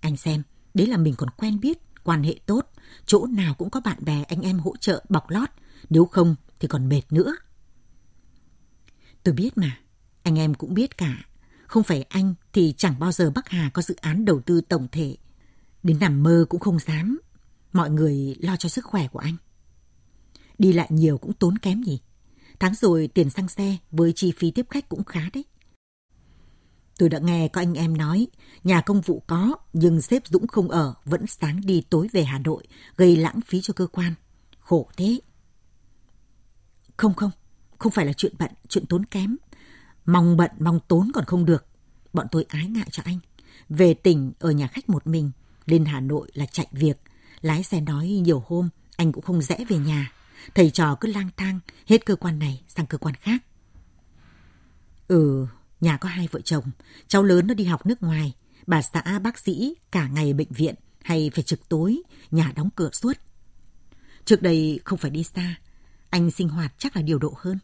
Anh 0.00 0.16
xem, 0.16 0.42
đấy 0.74 0.86
là 0.86 0.96
mình 0.96 1.14
còn 1.16 1.30
quen 1.30 1.60
biết, 1.60 1.78
quan 2.04 2.22
hệ 2.22 2.34
tốt. 2.46 2.72
Chỗ 3.06 3.26
nào 3.26 3.54
cũng 3.54 3.70
có 3.70 3.80
bạn 3.80 3.98
bè 4.04 4.22
anh 4.22 4.40
em 4.40 4.58
hỗ 4.58 4.76
trợ 4.76 5.04
bọc 5.08 5.30
lót. 5.30 5.48
Nếu 5.90 6.04
không 6.06 6.36
thì 6.60 6.68
còn 6.68 6.88
mệt 6.88 7.02
nữa. 7.10 7.36
Tôi 9.22 9.34
biết 9.34 9.58
mà, 9.58 9.78
anh 10.22 10.38
em 10.38 10.54
cũng 10.54 10.74
biết 10.74 10.98
cả. 10.98 11.26
Không 11.66 11.82
phải 11.82 12.02
anh 12.02 12.34
thì 12.52 12.74
chẳng 12.76 12.98
bao 12.98 13.12
giờ 13.12 13.30
Bắc 13.34 13.48
Hà 13.48 13.70
có 13.74 13.82
dự 13.82 13.94
án 14.00 14.24
đầu 14.24 14.40
tư 14.40 14.60
tổng 14.60 14.88
thể. 14.92 15.16
Đến 15.86 15.98
nằm 16.00 16.22
mơ 16.22 16.46
cũng 16.48 16.60
không 16.60 16.78
dám. 16.78 17.20
Mọi 17.72 17.90
người 17.90 18.36
lo 18.40 18.56
cho 18.56 18.68
sức 18.68 18.84
khỏe 18.84 19.08
của 19.08 19.18
anh. 19.18 19.36
Đi 20.58 20.72
lại 20.72 20.86
nhiều 20.90 21.18
cũng 21.18 21.32
tốn 21.32 21.58
kém 21.58 21.80
nhỉ. 21.80 22.00
Tháng 22.58 22.74
rồi 22.74 23.08
tiền 23.14 23.30
xăng 23.30 23.48
xe 23.48 23.76
với 23.90 24.12
chi 24.12 24.32
phí 24.36 24.50
tiếp 24.50 24.66
khách 24.70 24.88
cũng 24.88 25.04
khá 25.04 25.20
đấy. 25.32 25.44
Tôi 26.98 27.08
đã 27.08 27.18
nghe 27.18 27.48
có 27.48 27.60
anh 27.60 27.74
em 27.74 27.96
nói, 27.96 28.26
nhà 28.64 28.80
công 28.80 29.00
vụ 29.00 29.22
có, 29.26 29.56
nhưng 29.72 30.00
sếp 30.00 30.26
Dũng 30.26 30.46
không 30.46 30.68
ở, 30.68 30.94
vẫn 31.04 31.26
sáng 31.26 31.60
đi 31.64 31.82
tối 31.90 32.08
về 32.12 32.24
Hà 32.24 32.38
Nội, 32.38 32.66
gây 32.96 33.16
lãng 33.16 33.40
phí 33.46 33.60
cho 33.60 33.74
cơ 33.74 33.86
quan. 33.86 34.14
Khổ 34.58 34.90
thế. 34.96 35.20
Không 36.96 37.14
không, 37.14 37.30
không 37.78 37.92
phải 37.92 38.06
là 38.06 38.12
chuyện 38.12 38.34
bận, 38.38 38.50
chuyện 38.68 38.86
tốn 38.86 39.04
kém. 39.04 39.36
Mong 40.06 40.36
bận, 40.36 40.50
mong 40.58 40.80
tốn 40.88 41.10
còn 41.14 41.24
không 41.24 41.44
được. 41.44 41.66
Bọn 42.12 42.26
tôi 42.30 42.44
ái 42.48 42.66
ngại 42.66 42.88
cho 42.90 43.02
anh. 43.06 43.18
Về 43.68 43.94
tỉnh, 43.94 44.32
ở 44.38 44.50
nhà 44.50 44.66
khách 44.66 44.88
một 44.88 45.06
mình, 45.06 45.30
lên 45.66 45.84
Hà 45.84 46.00
Nội 46.00 46.30
là 46.34 46.46
chạy 46.46 46.66
việc. 46.70 47.00
Lái 47.40 47.62
xe 47.62 47.80
nói 47.80 48.06
nhiều 48.08 48.42
hôm, 48.46 48.68
anh 48.96 49.12
cũng 49.12 49.24
không 49.24 49.42
rẽ 49.42 49.64
về 49.68 49.78
nhà. 49.78 50.12
Thầy 50.54 50.70
trò 50.70 50.96
cứ 51.00 51.08
lang 51.08 51.30
thang, 51.36 51.60
hết 51.86 52.06
cơ 52.06 52.16
quan 52.16 52.38
này 52.38 52.62
sang 52.68 52.86
cơ 52.86 52.98
quan 52.98 53.14
khác. 53.14 53.42
Ừ, 55.08 55.46
nhà 55.80 55.96
có 55.96 56.08
hai 56.08 56.28
vợ 56.30 56.40
chồng, 56.40 56.64
cháu 57.08 57.22
lớn 57.22 57.46
nó 57.46 57.54
đi 57.54 57.64
học 57.64 57.86
nước 57.86 58.02
ngoài, 58.02 58.34
bà 58.66 58.82
xã 58.82 59.18
bác 59.18 59.38
sĩ 59.38 59.74
cả 59.90 60.08
ngày 60.08 60.32
bệnh 60.32 60.52
viện 60.52 60.74
hay 61.02 61.30
phải 61.34 61.44
trực 61.44 61.68
tối, 61.68 62.02
nhà 62.30 62.52
đóng 62.56 62.68
cửa 62.76 62.90
suốt. 62.92 63.12
Trước 64.24 64.42
đây 64.42 64.80
không 64.84 64.98
phải 64.98 65.10
đi 65.10 65.22
xa, 65.22 65.54
anh 66.10 66.30
sinh 66.30 66.48
hoạt 66.48 66.74
chắc 66.78 66.96
là 66.96 67.02
điều 67.02 67.18
độ 67.18 67.34
hơn. 67.36 67.58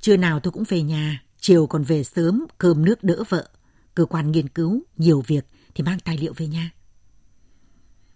Trưa 0.00 0.16
nào 0.16 0.40
tôi 0.40 0.52
cũng 0.52 0.64
về 0.68 0.82
nhà, 0.82 1.22
chiều 1.40 1.66
còn 1.66 1.84
về 1.84 2.04
sớm, 2.04 2.46
cơm 2.58 2.84
nước 2.84 3.04
đỡ 3.04 3.22
vợ. 3.28 3.48
Cơ 3.94 4.04
quan 4.04 4.32
nghiên 4.32 4.48
cứu, 4.48 4.82
nhiều 4.96 5.22
việc 5.26 5.46
thì 5.74 5.84
mang 5.84 5.98
tài 6.00 6.18
liệu 6.18 6.32
về 6.36 6.46
nhà. 6.46 6.70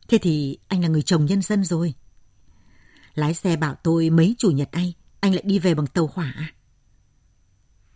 Thế 0.09 0.19
thì 0.19 0.59
anh 0.69 0.83
là 0.83 0.89
người 0.89 1.03
chồng 1.03 1.27
nhân 1.27 1.43
dân 1.43 1.65
rồi. 1.65 1.95
Lái 3.15 3.35
xe 3.35 3.57
bảo 3.57 3.75
tôi 3.75 4.11
mấy 4.11 4.35
chủ 4.39 4.51
nhật 4.51 4.69
anh, 4.73 4.93
anh 5.21 5.35
lại 5.35 5.43
đi 5.47 5.59
về 5.59 5.75
bằng 5.75 5.87
tàu 5.87 6.11
hỏa? 6.15 6.35
À? 6.37 6.53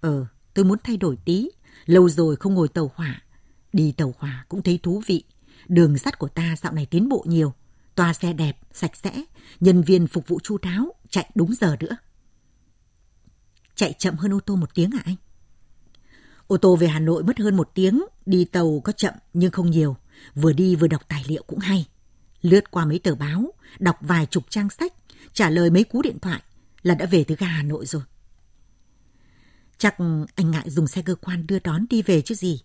Ờ, 0.00 0.26
tôi 0.54 0.64
muốn 0.64 0.78
thay 0.84 0.96
đổi 0.96 1.16
tí. 1.24 1.48
Lâu 1.86 2.08
rồi 2.08 2.36
không 2.36 2.54
ngồi 2.54 2.68
tàu 2.68 2.92
hỏa. 2.94 3.22
Đi 3.72 3.92
tàu 3.92 4.14
hỏa 4.18 4.44
cũng 4.48 4.62
thấy 4.62 4.78
thú 4.82 5.02
vị. 5.06 5.24
Đường 5.68 5.98
sắt 5.98 6.18
của 6.18 6.28
ta 6.28 6.56
dạo 6.62 6.72
này 6.72 6.86
tiến 6.86 7.08
bộ 7.08 7.24
nhiều. 7.28 7.52
Toa 7.94 8.12
xe 8.12 8.32
đẹp, 8.32 8.58
sạch 8.72 8.96
sẽ, 8.96 9.24
nhân 9.60 9.82
viên 9.82 10.06
phục 10.06 10.28
vụ 10.28 10.40
chu 10.42 10.58
đáo, 10.58 10.94
chạy 11.08 11.30
đúng 11.34 11.54
giờ 11.54 11.76
nữa. 11.80 11.96
Chạy 13.74 13.92
chậm 13.92 14.16
hơn 14.16 14.34
ô 14.34 14.40
tô 14.40 14.56
một 14.56 14.74
tiếng 14.74 14.90
à 14.90 15.02
anh? 15.04 15.16
Ô 16.46 16.56
tô 16.56 16.76
về 16.76 16.88
Hà 16.88 17.00
Nội 17.00 17.22
mất 17.22 17.38
hơn 17.38 17.56
một 17.56 17.70
tiếng, 17.74 18.04
đi 18.26 18.44
tàu 18.44 18.80
có 18.84 18.92
chậm 18.92 19.14
nhưng 19.32 19.50
không 19.50 19.70
nhiều. 19.70 19.96
Vừa 20.34 20.52
đi 20.52 20.76
vừa 20.76 20.86
đọc 20.86 21.02
tài 21.08 21.24
liệu 21.26 21.42
cũng 21.46 21.58
hay. 21.58 21.86
Lướt 22.42 22.70
qua 22.70 22.84
mấy 22.84 22.98
tờ 22.98 23.14
báo, 23.14 23.52
đọc 23.78 23.96
vài 24.00 24.26
chục 24.26 24.44
trang 24.50 24.70
sách, 24.70 24.92
trả 25.32 25.50
lời 25.50 25.70
mấy 25.70 25.84
cú 25.84 26.02
điện 26.02 26.18
thoại 26.18 26.42
là 26.82 26.94
đã 26.94 27.06
về 27.06 27.24
tới 27.24 27.36
ga 27.40 27.46
Hà 27.46 27.62
Nội 27.62 27.86
rồi. 27.86 28.02
Chắc 29.78 29.96
anh 30.34 30.50
ngại 30.50 30.70
dùng 30.70 30.86
xe 30.86 31.02
cơ 31.02 31.14
quan 31.14 31.46
đưa 31.46 31.58
đón 31.58 31.86
đi 31.90 32.02
về 32.02 32.22
chứ 32.22 32.34
gì. 32.34 32.60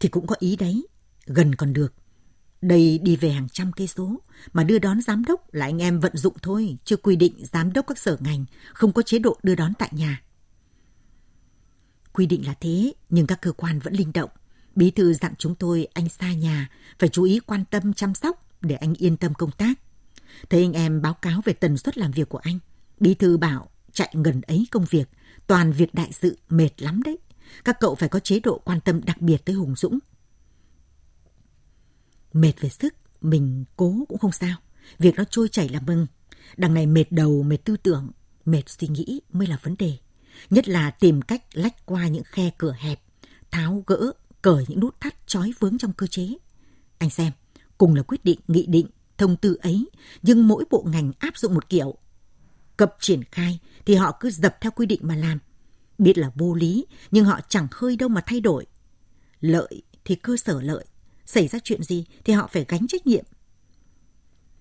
Thì 0.00 0.08
cũng 0.08 0.26
có 0.26 0.36
ý 0.38 0.56
đấy, 0.56 0.86
gần 1.26 1.54
còn 1.54 1.72
được. 1.72 1.94
Đây 2.62 2.98
đi 2.98 3.16
về 3.16 3.30
hàng 3.30 3.48
trăm 3.52 3.72
cây 3.72 3.86
số, 3.86 4.22
mà 4.52 4.64
đưa 4.64 4.78
đón 4.78 5.00
giám 5.00 5.24
đốc 5.24 5.54
là 5.54 5.66
anh 5.66 5.82
em 5.82 6.00
vận 6.00 6.16
dụng 6.16 6.34
thôi, 6.42 6.76
chưa 6.84 6.96
quy 6.96 7.16
định 7.16 7.34
giám 7.52 7.72
đốc 7.72 7.86
các 7.86 7.98
sở 7.98 8.16
ngành 8.20 8.44
không 8.72 8.92
có 8.92 9.02
chế 9.02 9.18
độ 9.18 9.38
đưa 9.42 9.54
đón 9.54 9.72
tại 9.78 9.88
nhà. 9.92 10.22
Quy 12.18 12.26
định 12.26 12.46
là 12.46 12.54
thế, 12.60 12.92
nhưng 13.10 13.26
các 13.26 13.42
cơ 13.42 13.52
quan 13.52 13.78
vẫn 13.78 13.94
linh 13.94 14.12
động. 14.12 14.30
Bí 14.74 14.90
thư 14.90 15.14
dặn 15.14 15.34
chúng 15.38 15.54
tôi 15.54 15.88
anh 15.94 16.08
xa 16.08 16.32
nhà, 16.32 16.70
phải 16.98 17.08
chú 17.08 17.22
ý 17.22 17.40
quan 17.40 17.64
tâm 17.64 17.94
chăm 17.94 18.14
sóc 18.14 18.46
để 18.60 18.74
anh 18.74 18.94
yên 18.94 19.16
tâm 19.16 19.34
công 19.34 19.50
tác. 19.50 19.78
Thấy 20.50 20.62
anh 20.62 20.72
em 20.72 21.02
báo 21.02 21.14
cáo 21.14 21.40
về 21.44 21.52
tần 21.52 21.76
suất 21.76 21.98
làm 21.98 22.10
việc 22.10 22.28
của 22.28 22.38
anh. 22.38 22.58
Bí 23.00 23.14
thư 23.14 23.36
bảo 23.36 23.70
chạy 23.92 24.14
gần 24.24 24.40
ấy 24.40 24.66
công 24.70 24.84
việc, 24.90 25.08
toàn 25.46 25.72
việc 25.72 25.94
đại 25.94 26.12
sự 26.12 26.38
mệt 26.48 26.82
lắm 26.82 27.02
đấy. 27.02 27.18
Các 27.64 27.76
cậu 27.80 27.94
phải 27.94 28.08
có 28.08 28.20
chế 28.20 28.40
độ 28.40 28.60
quan 28.64 28.80
tâm 28.80 29.04
đặc 29.04 29.20
biệt 29.20 29.44
tới 29.44 29.54
Hùng 29.56 29.74
Dũng. 29.76 29.98
Mệt 32.32 32.52
về 32.60 32.68
sức, 32.68 32.94
mình 33.20 33.64
cố 33.76 34.04
cũng 34.08 34.18
không 34.18 34.32
sao. 34.32 34.56
Việc 34.98 35.14
nó 35.16 35.24
trôi 35.30 35.48
chảy 35.48 35.68
là 35.68 35.80
mừng. 35.80 36.06
Đằng 36.56 36.74
này 36.74 36.86
mệt 36.86 37.12
đầu, 37.12 37.42
mệt 37.42 37.64
tư 37.64 37.76
tưởng, 37.76 38.10
mệt 38.44 38.62
suy 38.66 38.88
nghĩ 38.88 39.20
mới 39.32 39.46
là 39.46 39.58
vấn 39.62 39.74
đề. 39.78 39.98
Nhất 40.50 40.68
là 40.68 40.90
tìm 40.90 41.22
cách 41.22 41.42
lách 41.52 41.86
qua 41.86 42.08
những 42.08 42.24
khe 42.24 42.50
cửa 42.58 42.74
hẹp, 42.78 43.00
tháo 43.50 43.84
gỡ, 43.86 44.12
cởi 44.42 44.64
những 44.68 44.80
nút 44.80 45.00
thắt 45.00 45.26
trói 45.26 45.52
vướng 45.58 45.78
trong 45.78 45.92
cơ 45.92 46.06
chế. 46.06 46.28
Anh 46.98 47.10
xem, 47.10 47.32
cùng 47.78 47.94
là 47.94 48.02
quyết 48.02 48.24
định, 48.24 48.40
nghị 48.48 48.66
định, 48.66 48.86
thông 49.18 49.36
tư 49.36 49.58
ấy, 49.62 49.88
nhưng 50.22 50.48
mỗi 50.48 50.64
bộ 50.70 50.84
ngành 50.88 51.12
áp 51.18 51.38
dụng 51.38 51.54
một 51.54 51.68
kiểu. 51.68 51.94
Cập 52.76 52.96
triển 53.00 53.24
khai 53.24 53.58
thì 53.86 53.94
họ 53.94 54.16
cứ 54.20 54.30
dập 54.30 54.56
theo 54.60 54.72
quy 54.72 54.86
định 54.86 55.00
mà 55.02 55.16
làm. 55.16 55.38
Biết 55.98 56.18
là 56.18 56.30
vô 56.34 56.54
lý, 56.54 56.86
nhưng 57.10 57.24
họ 57.24 57.40
chẳng 57.48 57.66
hơi 57.70 57.96
đâu 57.96 58.08
mà 58.08 58.20
thay 58.26 58.40
đổi. 58.40 58.66
Lợi 59.40 59.82
thì 60.04 60.14
cơ 60.14 60.36
sở 60.36 60.60
lợi, 60.60 60.84
xảy 61.26 61.48
ra 61.48 61.58
chuyện 61.64 61.82
gì 61.82 62.04
thì 62.24 62.32
họ 62.32 62.48
phải 62.52 62.64
gánh 62.68 62.86
trách 62.88 63.06
nhiệm. 63.06 63.24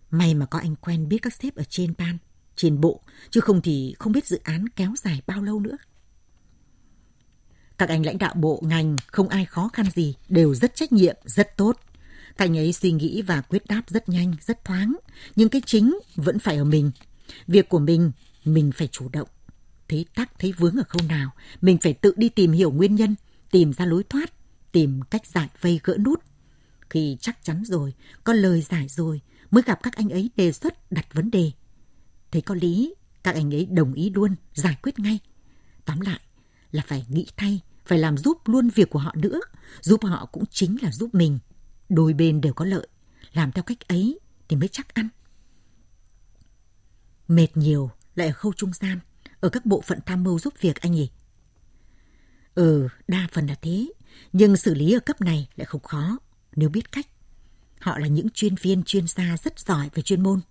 May 0.10 0.34
mà 0.34 0.46
có 0.46 0.60
anh 0.60 0.76
quen 0.76 1.10
biết 1.10 1.18
các 1.22 1.34
sếp 1.34 1.56
ở 1.56 1.64
trên 1.70 1.94
ban, 1.98 2.18
trên 2.58 2.82
bộ, 2.82 3.02
chứ 3.30 3.40
không 3.40 3.62
thì 3.62 3.96
không 4.00 4.14
biết 4.14 4.28
dự 4.28 4.40
án 4.44 4.70
kéo 4.70 4.94
dài 4.98 5.22
bao 5.28 5.42
lâu 5.42 5.60
nữa. 5.60 5.78
Các 7.78 7.90
anh 7.90 8.06
lãnh 8.06 8.18
đạo 8.18 8.34
bộ 8.36 8.60
ngành 8.64 8.96
không 9.08 9.30
ai 9.30 9.46
khó 9.46 9.70
khăn 9.74 9.86
gì, 9.96 10.16
đều 10.30 10.56
rất 10.56 10.76
trách 10.76 10.92
nhiệm, 10.92 11.16
rất 11.26 11.58
tốt. 11.58 11.80
Các 12.38 12.46
anh 12.46 12.58
ấy 12.58 12.74
suy 12.74 12.92
nghĩ 12.92 13.22
và 13.22 13.42
quyết 13.42 13.66
đáp 13.68 13.82
rất 13.88 14.10
nhanh, 14.10 14.36
rất 14.42 14.64
thoáng, 14.64 14.96
nhưng 15.36 15.50
cái 15.50 15.62
chính 15.66 16.00
vẫn 16.16 16.40
phải 16.40 16.58
ở 16.58 16.64
mình. 16.64 16.92
Việc 17.48 17.70
của 17.70 17.80
mình, 17.80 18.12
mình 18.46 18.72
phải 18.72 18.88
chủ 18.88 19.10
động. 19.10 19.28
Thấy 19.90 20.06
tắc, 20.16 20.40
thấy 20.40 20.52
vướng 20.52 20.76
ở 20.76 20.84
khâu 20.90 21.02
nào, 21.10 21.32
mình 21.62 21.78
phải 21.78 21.94
tự 21.94 22.14
đi 22.18 22.30
tìm 22.30 22.52
hiểu 22.52 22.72
nguyên 22.72 22.96
nhân, 22.96 23.16
tìm 23.52 23.74
ra 23.74 23.86
lối 23.86 24.04
thoát, 24.04 24.34
tìm 24.72 25.02
cách 25.10 25.28
giải 25.28 25.48
vây 25.62 25.80
gỡ 25.84 25.98
nút. 25.98 26.24
Khi 26.90 27.18
chắc 27.22 27.44
chắn 27.44 27.64
rồi, 27.66 27.94
có 28.24 28.34
lời 28.34 28.62
giải 28.62 28.88
rồi, 28.88 29.22
mới 29.52 29.64
gặp 29.66 29.80
các 29.84 29.96
anh 29.96 30.10
ấy 30.10 30.30
đề 30.36 30.52
xuất 30.52 30.92
đặt 30.92 31.14
vấn 31.14 31.32
đề. 31.32 31.52
Thấy 32.32 32.42
có 32.42 32.56
lý, 32.56 32.96
các 33.24 33.36
anh 33.36 33.54
ấy 33.54 33.66
đồng 33.66 33.94
ý 33.94 34.10
luôn, 34.10 34.36
giải 34.54 34.78
quyết 34.82 35.00
ngay. 35.00 35.20
Tóm 35.86 36.02
lại 36.02 36.20
là 36.72 36.84
phải 36.88 37.06
nghĩ 37.10 37.28
thay, 37.38 37.62
phải 37.86 38.00
làm 38.00 38.18
giúp 38.18 38.38
luôn 38.46 38.70
việc 38.70 38.90
của 38.90 39.00
họ 39.00 39.16
nữa. 39.16 39.40
Giúp 39.82 40.04
họ 40.04 40.26
cũng 40.26 40.44
chính 40.52 40.78
là 40.82 40.92
giúp 40.92 41.16
mình. 41.16 41.40
Đôi 41.90 42.14
bên 42.14 42.42
đều 42.42 42.54
có 42.54 42.66
lợi. 42.66 42.88
Làm 43.34 43.52
theo 43.52 43.64
cách 43.64 43.88
ấy 43.88 44.20
thì 44.48 44.56
mới 44.56 44.68
chắc 44.68 44.94
ăn. 44.94 45.10
Mệt 47.28 47.48
nhiều 47.58 47.92
lại 48.16 48.28
ở 48.28 48.34
khâu 48.34 48.54
trung 48.54 48.74
gian, 48.74 49.00
ở 49.40 49.50
các 49.50 49.66
bộ 49.66 49.82
phận 49.82 50.00
tham 50.06 50.24
mưu 50.24 50.40
giúp 50.40 50.54
việc 50.62 50.82
anh 50.82 50.92
nhỉ? 50.92 51.10
Ừ, 52.56 52.88
đa 53.08 53.28
phần 53.32 53.48
là 53.48 53.56
thế. 53.62 53.88
Nhưng 54.34 54.58
xử 54.58 54.74
lý 54.74 54.94
ở 54.94 55.00
cấp 55.00 55.22
này 55.22 55.48
lại 55.56 55.66
không 55.66 55.82
khó, 55.82 56.18
nếu 56.56 56.70
biết 56.70 56.92
cách. 56.92 57.08
Họ 57.80 58.00
là 58.00 58.08
những 58.08 58.30
chuyên 58.30 58.56
viên 58.56 58.84
chuyên 58.84 59.08
gia 59.08 59.38
rất 59.38 59.60
giỏi 59.60 59.90
về 59.94 60.04
chuyên 60.04 60.24
môn, 60.24 60.42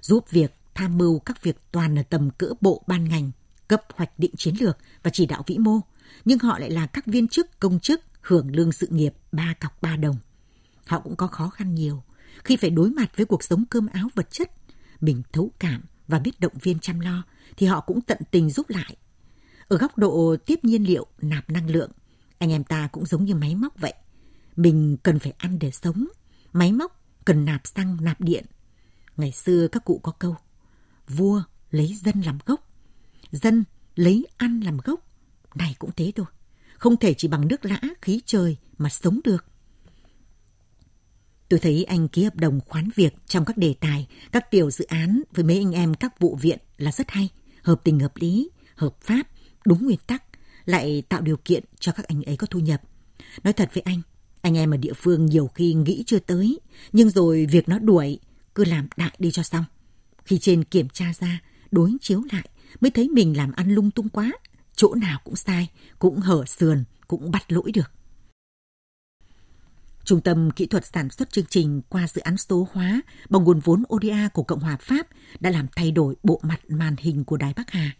giúp 0.00 0.30
việc 0.30 0.54
tham 0.74 0.98
mưu 0.98 1.18
các 1.18 1.42
việc 1.42 1.56
toàn 1.72 1.98
ở 1.98 2.02
tầm 2.02 2.30
cỡ 2.30 2.52
bộ 2.60 2.84
ban 2.86 3.08
ngành, 3.08 3.30
cấp 3.68 3.82
hoạch 3.94 4.18
định 4.18 4.34
chiến 4.36 4.54
lược 4.60 4.78
và 5.02 5.10
chỉ 5.10 5.26
đạo 5.26 5.42
vĩ 5.46 5.58
mô, 5.58 5.80
nhưng 6.24 6.38
họ 6.38 6.58
lại 6.58 6.70
là 6.70 6.86
các 6.86 7.06
viên 7.06 7.28
chức 7.28 7.60
công 7.60 7.80
chức 7.80 8.00
hưởng 8.20 8.56
lương 8.56 8.72
sự 8.72 8.86
nghiệp 8.90 9.14
ba 9.32 9.54
cọc 9.60 9.82
ba 9.82 9.96
đồng. 9.96 10.16
Họ 10.86 11.00
cũng 11.00 11.16
có 11.16 11.26
khó 11.26 11.48
khăn 11.48 11.74
nhiều 11.74 12.02
khi 12.44 12.56
phải 12.56 12.70
đối 12.70 12.90
mặt 12.90 13.16
với 13.16 13.26
cuộc 13.26 13.42
sống 13.42 13.64
cơm 13.70 13.86
áo 13.86 14.08
vật 14.14 14.30
chất. 14.30 14.50
Mình 15.00 15.22
thấu 15.32 15.50
cảm 15.58 15.82
và 16.08 16.18
biết 16.18 16.40
động 16.40 16.52
viên 16.62 16.78
chăm 16.78 17.00
lo 17.00 17.22
thì 17.56 17.66
họ 17.66 17.80
cũng 17.80 18.00
tận 18.00 18.18
tình 18.30 18.50
giúp 18.50 18.70
lại. 18.70 18.96
Ở 19.68 19.76
góc 19.76 19.98
độ 19.98 20.36
tiếp 20.46 20.58
nhiên 20.62 20.84
liệu, 20.84 21.06
nạp 21.18 21.50
năng 21.50 21.70
lượng, 21.70 21.90
anh 22.38 22.52
em 22.52 22.64
ta 22.64 22.88
cũng 22.92 23.06
giống 23.06 23.24
như 23.24 23.34
máy 23.34 23.54
móc 23.54 23.80
vậy. 23.80 23.94
Mình 24.56 24.96
cần 25.02 25.18
phải 25.18 25.32
ăn 25.38 25.58
để 25.58 25.70
sống. 25.70 26.06
Máy 26.52 26.72
móc 26.72 27.00
cần 27.24 27.44
nạp 27.44 27.66
xăng, 27.66 27.96
nạp 28.00 28.20
điện. 28.20 28.44
Ngày 29.16 29.32
xưa 29.32 29.68
các 29.68 29.84
cụ 29.84 30.00
có 30.02 30.12
câu, 30.12 30.36
vua 31.08 31.42
lấy 31.70 31.96
dân 32.04 32.20
làm 32.20 32.38
gốc, 32.46 32.70
dân 33.32 33.64
lấy 33.94 34.26
ăn 34.36 34.60
làm 34.60 34.78
gốc. 34.84 35.00
Này 35.54 35.74
cũng 35.78 35.90
thế 35.96 36.12
thôi. 36.16 36.26
Không 36.78 36.96
thể 36.96 37.14
chỉ 37.14 37.28
bằng 37.28 37.48
nước 37.48 37.64
lã, 37.64 37.80
khí 38.02 38.20
trời 38.26 38.56
mà 38.78 38.88
sống 38.88 39.20
được. 39.24 39.44
Tôi 41.48 41.60
thấy 41.60 41.84
anh 41.84 42.08
ký 42.08 42.24
hợp 42.24 42.36
đồng 42.36 42.60
khoán 42.60 42.88
việc 42.94 43.14
trong 43.26 43.44
các 43.44 43.56
đề 43.56 43.74
tài, 43.80 44.06
các 44.32 44.50
tiểu 44.50 44.70
dự 44.70 44.84
án 44.84 45.22
với 45.32 45.44
mấy 45.44 45.56
anh 45.56 45.72
em 45.72 45.94
các 45.94 46.20
vụ 46.20 46.36
viện 46.36 46.58
là 46.76 46.92
rất 46.92 47.10
hay, 47.10 47.28
hợp 47.62 47.80
tình 47.84 48.00
hợp 48.00 48.12
lý, 48.16 48.50
hợp 48.76 49.00
pháp, 49.00 49.28
đúng 49.64 49.84
nguyên 49.84 49.98
tắc, 50.06 50.24
lại 50.64 51.02
tạo 51.08 51.20
điều 51.20 51.36
kiện 51.36 51.64
cho 51.80 51.92
các 51.92 52.08
anh 52.08 52.22
ấy 52.22 52.36
có 52.36 52.46
thu 52.46 52.60
nhập. 52.60 52.82
Nói 53.44 53.52
thật 53.52 53.70
với 53.74 53.82
anh, 53.82 54.02
anh 54.40 54.56
em 54.56 54.70
ở 54.70 54.76
địa 54.76 54.92
phương 54.96 55.26
nhiều 55.26 55.46
khi 55.46 55.74
nghĩ 55.74 56.04
chưa 56.06 56.18
tới, 56.18 56.60
nhưng 56.92 57.10
rồi 57.10 57.46
việc 57.46 57.68
nó 57.68 57.78
đuổi, 57.78 58.18
cứ 58.54 58.64
làm 58.64 58.88
đại 58.96 59.14
đi 59.18 59.30
cho 59.30 59.42
xong. 59.42 59.64
Khi 60.24 60.38
trên 60.38 60.64
kiểm 60.64 60.88
tra 60.88 61.12
ra, 61.20 61.40
đối 61.70 61.96
chiếu 62.00 62.22
lại, 62.32 62.48
mới 62.80 62.90
thấy 62.90 63.08
mình 63.08 63.36
làm 63.36 63.52
ăn 63.52 63.70
lung 63.70 63.90
tung 63.90 64.08
quá, 64.08 64.32
chỗ 64.76 64.94
nào 64.94 65.20
cũng 65.24 65.36
sai, 65.36 65.70
cũng 65.98 66.20
hở 66.20 66.44
sườn, 66.44 66.84
cũng 67.08 67.30
bắt 67.30 67.52
lỗi 67.52 67.72
được. 67.72 67.90
Trung 70.04 70.20
tâm 70.20 70.50
Kỹ 70.50 70.66
thuật 70.66 70.86
Sản 70.86 71.10
xuất 71.10 71.32
chương 71.32 71.46
trình 71.48 71.82
qua 71.88 72.08
dự 72.08 72.20
án 72.20 72.36
số 72.36 72.68
hóa 72.72 73.02
bằng 73.28 73.44
nguồn 73.44 73.60
vốn 73.60 73.82
ODA 73.94 74.28
của 74.28 74.42
Cộng 74.42 74.60
hòa 74.60 74.76
Pháp 74.80 75.06
đã 75.40 75.50
làm 75.50 75.66
thay 75.76 75.90
đổi 75.90 76.16
bộ 76.22 76.40
mặt 76.42 76.60
màn 76.68 76.96
hình 76.98 77.24
của 77.24 77.36
Đài 77.36 77.52
Bắc 77.56 77.70
Hà. 77.70 77.96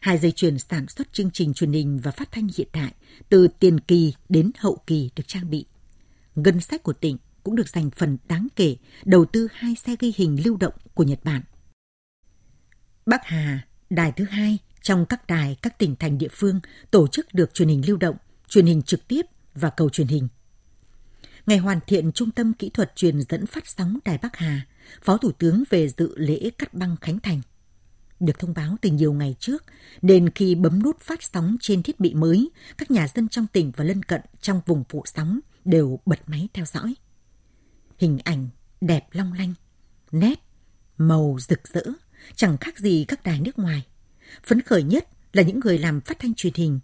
Hai 0.00 0.18
dây 0.18 0.32
chuyền 0.32 0.58
sản 0.58 0.86
xuất 0.88 1.12
chương 1.12 1.30
trình 1.30 1.54
truyền 1.54 1.72
hình 1.72 2.00
và 2.02 2.10
phát 2.10 2.32
thanh 2.32 2.48
hiện 2.56 2.68
đại 2.72 2.92
từ 3.28 3.48
tiền 3.48 3.80
kỳ 3.80 4.14
đến 4.28 4.50
hậu 4.58 4.78
kỳ 4.86 5.10
được 5.16 5.24
trang 5.26 5.50
bị. 5.50 5.66
Ngân 6.34 6.60
sách 6.60 6.82
của 6.82 6.92
tỉnh 6.92 7.18
cũng 7.44 7.56
được 7.56 7.68
dành 7.68 7.90
phần 7.90 8.18
đáng 8.28 8.48
kể 8.56 8.76
đầu 9.04 9.24
tư 9.24 9.48
hai 9.52 9.74
xe 9.74 9.96
ghi 9.98 10.12
hình 10.16 10.42
lưu 10.44 10.56
động 10.56 10.74
của 10.94 11.04
Nhật 11.04 11.24
Bản. 11.24 11.42
Bắc 13.06 13.20
Hà, 13.24 13.66
đài 13.90 14.12
thứ 14.12 14.24
hai 14.24 14.58
trong 14.82 15.06
các 15.06 15.26
đài 15.26 15.56
các 15.62 15.78
tỉnh 15.78 15.96
thành 15.96 16.18
địa 16.18 16.28
phương 16.32 16.60
tổ 16.90 17.06
chức 17.06 17.26
được 17.34 17.54
truyền 17.54 17.68
hình 17.68 17.82
lưu 17.86 17.96
động, 17.96 18.16
truyền 18.48 18.66
hình 18.66 18.82
trực 18.82 19.08
tiếp 19.08 19.22
và 19.54 19.70
cầu 19.70 19.88
truyền 19.88 20.06
hình 20.06 20.28
ngày 21.46 21.58
hoàn 21.58 21.80
thiện 21.86 22.12
Trung 22.12 22.30
tâm 22.30 22.52
Kỹ 22.52 22.70
thuật 22.70 22.96
truyền 22.96 23.22
dẫn 23.22 23.46
phát 23.46 23.66
sóng 23.66 23.98
Đài 24.04 24.18
Bắc 24.22 24.36
Hà, 24.36 24.66
Phó 25.02 25.16
Thủ 25.16 25.32
tướng 25.32 25.64
về 25.70 25.88
dự 25.88 26.14
lễ 26.16 26.50
cắt 26.58 26.74
băng 26.74 26.96
Khánh 27.00 27.18
Thành. 27.18 27.40
Được 28.20 28.38
thông 28.38 28.54
báo 28.54 28.76
từ 28.80 28.90
nhiều 28.90 29.12
ngày 29.12 29.36
trước, 29.38 29.64
nên 30.02 30.30
khi 30.30 30.54
bấm 30.54 30.82
nút 30.82 31.00
phát 31.00 31.22
sóng 31.22 31.56
trên 31.60 31.82
thiết 31.82 32.00
bị 32.00 32.14
mới, 32.14 32.50
các 32.78 32.90
nhà 32.90 33.08
dân 33.14 33.28
trong 33.28 33.46
tỉnh 33.46 33.72
và 33.76 33.84
lân 33.84 34.02
cận 34.02 34.20
trong 34.40 34.60
vùng 34.66 34.84
phụ 34.88 35.02
sóng 35.06 35.40
đều 35.64 35.98
bật 36.06 36.20
máy 36.26 36.48
theo 36.52 36.64
dõi. 36.64 36.94
Hình 37.98 38.18
ảnh 38.24 38.48
đẹp 38.80 39.06
long 39.12 39.32
lanh, 39.32 39.54
nét, 40.12 40.40
màu 40.98 41.36
rực 41.40 41.68
rỡ, 41.68 41.82
chẳng 42.34 42.56
khác 42.58 42.78
gì 42.78 43.04
các 43.08 43.22
đài 43.22 43.40
nước 43.40 43.58
ngoài. 43.58 43.86
Phấn 44.46 44.62
khởi 44.62 44.82
nhất 44.82 45.08
là 45.32 45.42
những 45.42 45.60
người 45.60 45.78
làm 45.78 46.00
phát 46.00 46.18
thanh 46.18 46.34
truyền 46.34 46.54
hình, 46.54 46.80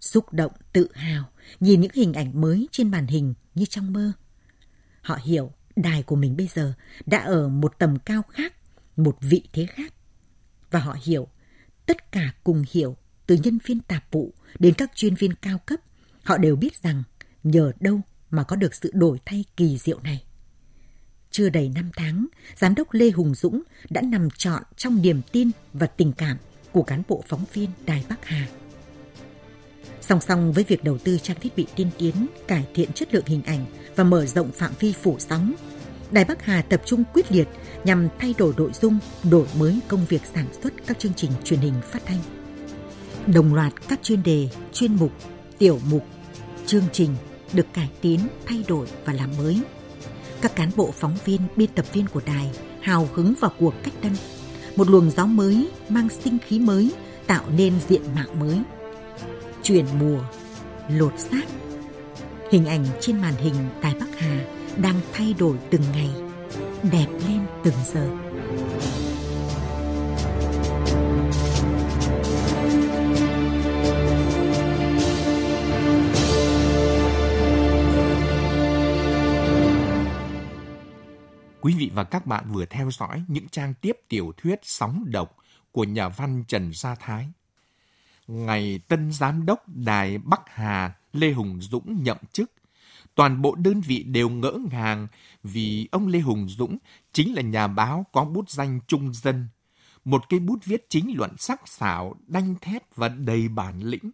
xúc 0.00 0.32
động, 0.32 0.52
tự 0.72 0.88
hào 0.94 1.24
nhìn 1.60 1.80
những 1.80 1.90
hình 1.94 2.12
ảnh 2.12 2.40
mới 2.40 2.68
trên 2.72 2.90
màn 2.90 3.06
hình 3.06 3.34
như 3.54 3.64
trong 3.64 3.92
mơ. 3.92 4.12
Họ 5.02 5.18
hiểu 5.22 5.52
đài 5.76 6.02
của 6.02 6.16
mình 6.16 6.36
bây 6.36 6.46
giờ 6.54 6.74
đã 7.06 7.18
ở 7.18 7.48
một 7.48 7.78
tầm 7.78 7.98
cao 7.98 8.22
khác, 8.22 8.54
một 8.96 9.16
vị 9.20 9.42
thế 9.52 9.66
khác. 9.66 9.92
Và 10.70 10.80
họ 10.80 10.96
hiểu, 11.02 11.28
tất 11.86 12.12
cả 12.12 12.34
cùng 12.44 12.64
hiểu, 12.70 12.96
từ 13.26 13.38
nhân 13.42 13.58
viên 13.64 13.80
tạp 13.80 14.04
vụ 14.10 14.34
đến 14.58 14.74
các 14.74 14.90
chuyên 14.94 15.14
viên 15.14 15.34
cao 15.34 15.58
cấp, 15.66 15.80
họ 16.24 16.38
đều 16.38 16.56
biết 16.56 16.82
rằng 16.82 17.02
nhờ 17.42 17.72
đâu 17.80 18.00
mà 18.30 18.44
có 18.44 18.56
được 18.56 18.74
sự 18.74 18.90
đổi 18.94 19.18
thay 19.24 19.44
kỳ 19.56 19.78
diệu 19.78 20.00
này. 20.00 20.24
Chưa 21.32 21.48
đầy 21.48 21.68
năm 21.74 21.90
tháng, 21.96 22.26
Giám 22.56 22.74
đốc 22.74 22.94
Lê 22.94 23.10
Hùng 23.10 23.34
Dũng 23.34 23.62
đã 23.90 24.00
nằm 24.00 24.28
trọn 24.30 24.62
trong 24.76 25.02
niềm 25.02 25.20
tin 25.32 25.50
và 25.72 25.86
tình 25.86 26.12
cảm 26.12 26.36
của 26.72 26.82
cán 26.82 27.02
bộ 27.08 27.24
phóng 27.28 27.44
viên 27.52 27.70
Đài 27.86 28.04
Bắc 28.08 28.24
Hà. 28.24 28.48
Song 30.00 30.20
song 30.20 30.52
với 30.52 30.64
việc 30.64 30.84
đầu 30.84 30.98
tư 30.98 31.18
trang 31.22 31.36
thiết 31.40 31.56
bị 31.56 31.66
tiên 31.76 31.90
tiến, 31.98 32.26
cải 32.48 32.66
thiện 32.74 32.92
chất 32.92 33.14
lượng 33.14 33.26
hình 33.26 33.42
ảnh 33.42 33.66
và 33.96 34.04
mở 34.04 34.26
rộng 34.26 34.52
phạm 34.52 34.72
vi 34.80 34.92
phủ 34.92 35.16
sóng, 35.18 35.54
Đài 36.10 36.24
Bắc 36.24 36.44
Hà 36.44 36.62
tập 36.62 36.82
trung 36.84 37.04
quyết 37.14 37.32
liệt 37.32 37.48
nhằm 37.84 38.08
thay 38.18 38.34
đổi 38.38 38.54
nội 38.56 38.70
dung, 38.80 38.98
đổi 39.30 39.46
mới 39.58 39.80
công 39.88 40.06
việc 40.08 40.22
sản 40.34 40.46
xuất 40.62 40.72
các 40.86 40.98
chương 40.98 41.14
trình 41.16 41.30
truyền 41.44 41.60
hình 41.60 41.74
phát 41.90 42.02
thanh. 42.06 42.20
Đồng 43.26 43.54
loạt 43.54 43.72
các 43.88 44.00
chuyên 44.02 44.22
đề, 44.22 44.48
chuyên 44.72 44.94
mục, 44.94 45.12
tiểu 45.58 45.80
mục, 45.90 46.06
chương 46.66 46.84
trình 46.92 47.10
được 47.52 47.66
cải 47.72 47.90
tiến, 48.00 48.20
thay 48.46 48.64
đổi 48.68 48.86
và 49.04 49.12
làm 49.12 49.30
mới. 49.38 49.62
Các 50.42 50.56
cán 50.56 50.70
bộ 50.76 50.90
phóng 50.92 51.16
viên, 51.24 51.40
biên 51.56 51.70
tập 51.74 51.84
viên 51.92 52.06
của 52.06 52.20
đài 52.26 52.50
hào 52.80 53.08
hứng 53.14 53.34
vào 53.40 53.52
cuộc 53.58 53.74
cách 53.82 53.94
tân. 54.02 54.12
Một 54.76 54.90
luồng 54.90 55.10
gió 55.10 55.26
mới 55.26 55.68
mang 55.88 56.08
sinh 56.08 56.38
khí 56.46 56.58
mới 56.58 56.92
tạo 57.26 57.44
nên 57.56 57.72
diện 57.88 58.02
mạo 58.14 58.34
mới 58.40 58.60
chuyển 59.62 59.86
mùa, 59.98 60.18
lột 60.88 61.18
xác. 61.18 61.44
Hình 62.50 62.66
ảnh 62.66 62.84
trên 63.00 63.20
màn 63.20 63.34
hình 63.34 63.54
Đài 63.82 63.94
Bắc 64.00 64.18
Hà 64.18 64.44
đang 64.76 65.00
thay 65.12 65.34
đổi 65.38 65.56
từng 65.70 65.82
ngày, 65.92 66.10
đẹp 66.92 67.06
lên 67.28 67.40
từng 67.64 67.74
giờ. 67.94 68.08
Và 81.94 82.04
các 82.04 82.26
bạn 82.26 82.44
vừa 82.52 82.64
theo 82.64 82.90
dõi 82.90 83.24
những 83.28 83.48
trang 83.48 83.74
tiếp 83.74 83.96
tiểu 84.08 84.32
thuyết 84.36 84.60
sóng 84.62 85.04
độc 85.06 85.36
của 85.72 85.84
nhà 85.84 86.08
văn 86.08 86.44
Trần 86.48 86.72
Gia 86.74 86.94
Thái 86.94 87.32
ngày 88.26 88.80
tân 88.88 89.12
giám 89.12 89.46
đốc 89.46 89.68
Đài 89.68 90.18
Bắc 90.18 90.40
Hà 90.46 90.94
Lê 91.12 91.32
Hùng 91.32 91.60
Dũng 91.60 92.02
nhậm 92.02 92.16
chức, 92.32 92.52
toàn 93.14 93.42
bộ 93.42 93.54
đơn 93.54 93.80
vị 93.80 94.02
đều 94.02 94.28
ngỡ 94.28 94.58
ngàng 94.70 95.08
vì 95.42 95.88
ông 95.92 96.06
Lê 96.06 96.20
Hùng 96.20 96.48
Dũng 96.48 96.78
chính 97.12 97.34
là 97.34 97.42
nhà 97.42 97.66
báo 97.66 98.06
có 98.12 98.24
bút 98.24 98.50
danh 98.50 98.80
trung 98.86 99.14
dân, 99.14 99.48
một 100.04 100.28
cây 100.28 100.40
bút 100.40 100.64
viết 100.64 100.86
chính 100.88 101.16
luận 101.16 101.30
sắc 101.38 101.68
sảo, 101.68 102.14
đanh 102.26 102.54
thép 102.60 102.96
và 102.96 103.08
đầy 103.08 103.48
bản 103.48 103.80
lĩnh. 103.80 104.10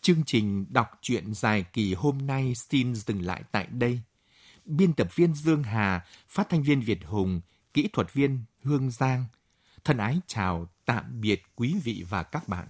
Chương 0.00 0.24
trình 0.26 0.66
đọc 0.68 0.98
truyện 1.02 1.34
dài 1.34 1.64
kỳ 1.72 1.94
hôm 1.94 2.26
nay 2.26 2.54
xin 2.54 2.94
dừng 2.94 3.22
lại 3.22 3.42
tại 3.52 3.66
đây. 3.70 4.00
Biên 4.64 4.92
tập 4.92 5.08
viên 5.14 5.34
Dương 5.34 5.62
Hà, 5.62 6.04
phát 6.28 6.48
thanh 6.48 6.62
viên 6.62 6.80
Việt 6.80 6.98
Hùng, 7.04 7.40
kỹ 7.74 7.88
thuật 7.92 8.14
viên 8.14 8.44
Hương 8.62 8.90
Giang. 8.90 9.24
Thân 9.84 9.96
ái 9.96 10.20
chào 10.26 10.66
tạm 10.86 11.20
biệt 11.20 11.42
quý 11.56 11.74
vị 11.84 12.04
và 12.08 12.22
các 12.22 12.48
bạn. 12.48 12.66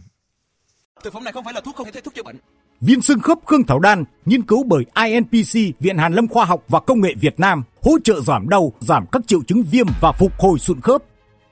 Thực 1.05 1.13
phẩm 1.13 1.25
này 1.25 1.33
không 1.33 1.45
phải 1.45 1.55
là 1.55 1.61
thuốc 1.61 1.77
không 1.77 1.93
thể 1.93 2.01
thuốc 2.01 2.15
chữa 2.15 2.23
bệnh. 2.23 2.37
Viên 2.81 3.01
xương 3.01 3.21
khớp 3.21 3.39
Khương 3.47 3.65
Thảo 3.65 3.79
Đan, 3.79 4.05
nghiên 4.25 4.43
cứu 4.43 4.65
bởi 4.65 4.85
INPC, 5.05 5.81
Viện 5.81 5.99
Hàn 5.99 6.13
Lâm 6.13 6.29
Khoa 6.29 6.45
học 6.45 6.65
và 6.69 6.81
Công 6.81 7.01
nghệ 7.01 7.15
Việt 7.21 7.41
Nam, 7.41 7.63
hỗ 7.83 7.93
trợ 8.05 8.21
giảm 8.21 8.49
đau, 8.49 8.73
giảm 8.81 9.07
các 9.13 9.23
triệu 9.27 9.43
chứng 9.43 9.63
viêm 9.63 9.87
và 10.01 10.13
phục 10.13 10.33
hồi 10.39 10.59
sụn 10.59 10.81
khớp. 10.81 11.03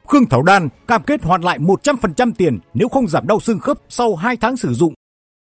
Khương 0.06 0.26
Thảo 0.26 0.42
Đan 0.42 0.68
cam 0.86 1.02
kết 1.02 1.22
hoàn 1.22 1.42
lại 1.42 1.58
100% 1.58 2.32
tiền 2.38 2.58
nếu 2.74 2.88
không 2.88 3.08
giảm 3.08 3.26
đau 3.26 3.40
xương 3.40 3.58
khớp 3.58 3.78
sau 3.88 4.14
2 4.16 4.36
tháng 4.36 4.56
sử 4.56 4.74
dụng 4.74 4.94